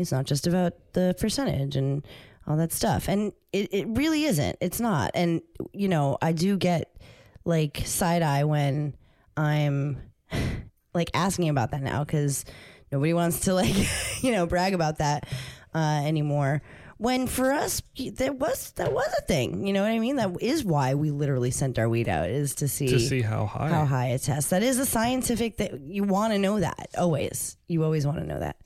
[0.00, 2.06] it's not just about the percentage and
[2.46, 3.08] all that stuff.
[3.08, 4.56] And it, it really isn't.
[4.60, 5.10] It's not.
[5.14, 5.42] And,
[5.72, 6.96] you know, I do get
[7.44, 8.94] like side eye when
[9.36, 9.98] I'm
[10.94, 12.44] like asking about that now because
[12.90, 13.74] nobody wants to like,
[14.22, 15.26] you know, brag about that
[15.74, 16.62] uh, anymore.
[16.96, 17.80] When for us,
[18.16, 19.66] that was that was a thing.
[19.66, 20.16] You know what I mean?
[20.16, 23.46] That is why we literally sent our weed out is to see To see how
[23.46, 23.68] high.
[23.70, 24.50] how high it tests.
[24.50, 27.56] That is a scientific that you want to know that always.
[27.68, 28.56] You always want to know that.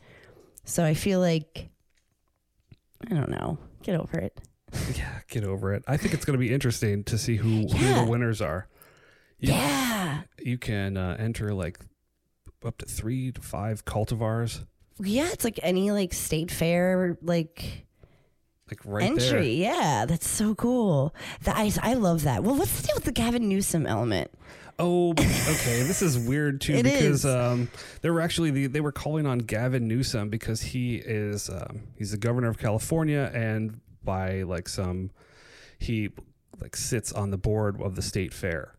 [0.64, 1.68] So I feel like
[3.10, 3.58] I don't know.
[3.82, 4.40] Get over it.
[4.96, 5.84] Yeah, get over it.
[5.86, 8.66] I think it's going to be interesting to see who, who the winners are.
[9.38, 10.22] You, Yeah.
[10.40, 11.78] You can uh, enter like
[12.64, 14.64] up to three to five cultivars.
[14.98, 17.86] Yeah, it's like any like state fair like
[18.68, 19.30] like right entry.
[19.30, 19.42] there.
[19.42, 21.14] Yeah, that's so cool.
[21.42, 22.42] The, I, I love that.
[22.42, 24.30] Well, what's the deal with the Gavin Newsom element?
[24.78, 25.82] Oh, okay.
[25.82, 27.26] this is weird too It because is.
[27.26, 27.68] um,
[28.02, 32.10] they were actually the, they were calling on Gavin Newsom because he is um, he's
[32.10, 35.10] the governor of California and by like some
[35.78, 36.10] he
[36.60, 38.74] like sits on the board of the state fair.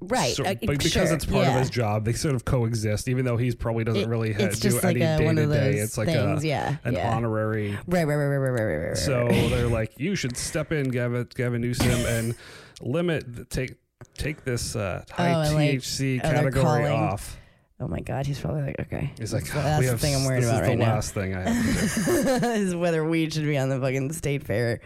[0.00, 0.34] Right.
[0.34, 1.54] So, uh, but because sure, it's part yeah.
[1.54, 3.08] of his job, they sort of coexist.
[3.08, 5.72] Even though he's probably doesn't It- really ha- do like any day to day.
[5.78, 7.12] It's like things, a, yeah, an yeah.
[7.14, 8.96] honorary Right, right, right, right, right, right, right, right.
[8.96, 12.34] So they're like, you should step in, Gavin, Gavin Newsom, and
[12.80, 13.74] limit the, take
[14.14, 16.92] take this uh, high Oh, and, like, THC oh, they're category calling.
[16.92, 17.38] off.
[17.80, 19.12] oh my God, he's probably like, okay.
[19.18, 20.78] He's like, That's, "Oh, that's we the have, thing I'm worried this about is right
[20.78, 20.94] the now.
[20.94, 22.46] last thing I have to do.
[22.48, 24.80] is whether weed should be on the fucking state fair.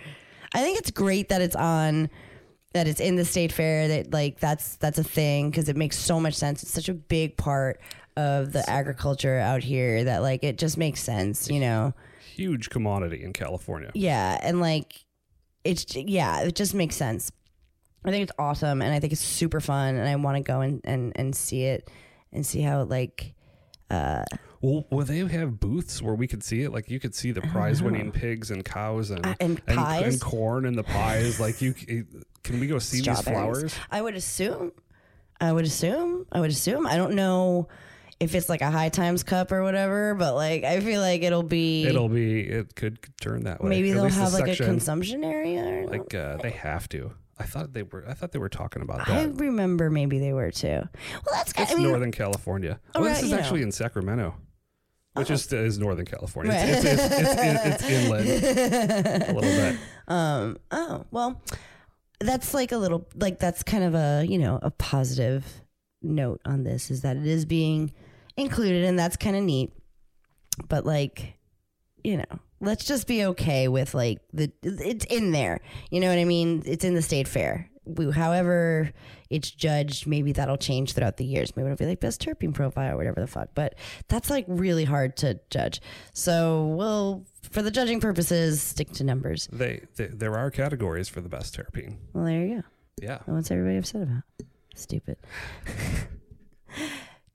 [0.54, 2.10] I think it's great that it's on
[2.74, 5.98] that it's in the state fair that like that's that's a thing because it makes
[5.98, 6.62] so much sense.
[6.62, 7.80] It's such a big part
[8.16, 11.94] of the agriculture out here that like it just makes sense, you know.
[12.34, 13.90] Huge commodity in California.
[13.94, 15.04] Yeah, and like
[15.64, 17.30] it's yeah, it just makes sense.
[18.04, 20.60] I think it's awesome and I think it's super fun and I want to go
[20.60, 21.90] and, and and see it
[22.32, 23.34] and see how it like
[23.90, 24.24] uh
[24.60, 26.72] Well, will they have booths where we could see it?
[26.72, 30.22] Like you could see the prize-winning pigs and cows and Uh, and and, pies?
[30.22, 31.38] corn and the pies.
[31.38, 31.74] Like you,
[32.42, 33.74] can we go see these flowers?
[33.90, 34.72] I would assume.
[35.40, 36.26] I would assume.
[36.32, 36.86] I would assume.
[36.86, 37.68] I don't know
[38.20, 41.42] if it's like a high times cup or whatever, but like I feel like it'll
[41.42, 42.40] be It'll be.
[42.40, 43.68] It could turn that way.
[43.70, 45.64] maybe At they'll least the have like section, a consumption area.
[45.64, 47.12] Or Like uh, they have to.
[47.38, 48.04] I thought they were.
[48.08, 49.08] I thought they were talking about that.
[49.08, 50.68] I remember maybe they were too.
[50.68, 51.52] Well, that's.
[51.56, 52.78] It's I mean, Northern California.
[52.94, 53.66] Oh, All this is actually know.
[53.66, 54.34] in Sacramento,
[55.14, 56.52] which is is Northern California.
[56.52, 56.68] Right.
[56.68, 58.28] It's, it's, it's, it's, it's inland
[59.28, 59.78] a little bit.
[60.08, 60.58] um.
[60.70, 61.40] Oh well,
[62.20, 65.44] that's like a little like that's kind of a you know a positive
[66.02, 67.92] note on this is that it is being
[68.36, 69.72] included and that's kind of neat.
[70.68, 71.34] But like,
[72.04, 75.60] you know, let's just be okay with like the it's in there.
[75.90, 76.62] You know what I mean?
[76.66, 77.68] It's in the state fair.
[77.84, 78.92] We, however
[79.28, 81.56] it's judged, maybe that'll change throughout the years.
[81.56, 83.48] Maybe it'll be like best terpene profile or whatever the fuck.
[83.54, 83.76] But
[84.08, 85.80] that's like really hard to judge.
[86.12, 89.48] So we'll, for the judging purposes, stick to numbers.
[89.50, 91.96] They, they there are categories for the best terpene.
[92.12, 92.62] Well, there you go.
[93.00, 93.18] Yeah.
[93.26, 94.22] What's everybody upset about?
[94.74, 95.16] Stupid.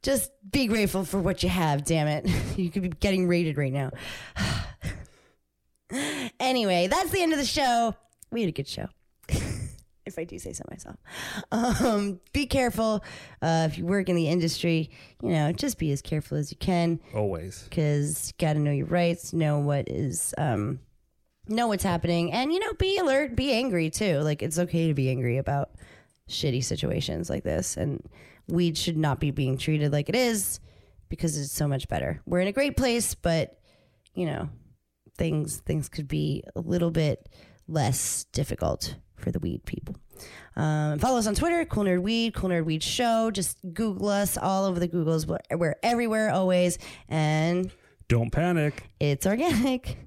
[0.08, 2.26] Just be grateful for what you have, damn it.
[2.58, 3.92] You could be getting raided right now.
[6.40, 7.94] anyway, that's the end of the show.
[8.32, 8.88] We had a good show.
[10.06, 10.96] if I do say so myself.
[11.52, 13.04] Um, be careful.
[13.42, 14.92] Uh, if you work in the industry,
[15.22, 17.64] you know, just be as careful as you can Always.
[17.64, 20.80] because you got to know your rights, know what is, um,
[21.50, 24.20] know what's happening, and you know, be alert, be angry too.
[24.20, 25.72] Like it's okay to be angry about
[26.30, 28.02] shitty situations like this, and
[28.48, 30.60] weed should not be being treated like it is
[31.10, 32.22] because it's so much better.
[32.26, 33.60] We're in a great place, but
[34.14, 34.50] you know,
[35.18, 37.28] things things could be a little bit
[37.68, 39.96] less difficult for the weed people.
[40.56, 43.30] Um, follow us on Twitter, Cool Nerd Weed, Cool Nerd Weed Show.
[43.32, 45.28] Just Google us all over the Googles.
[45.28, 47.72] We're, we're everywhere always, and
[48.08, 48.84] Don't panic.
[49.00, 49.98] it's organic.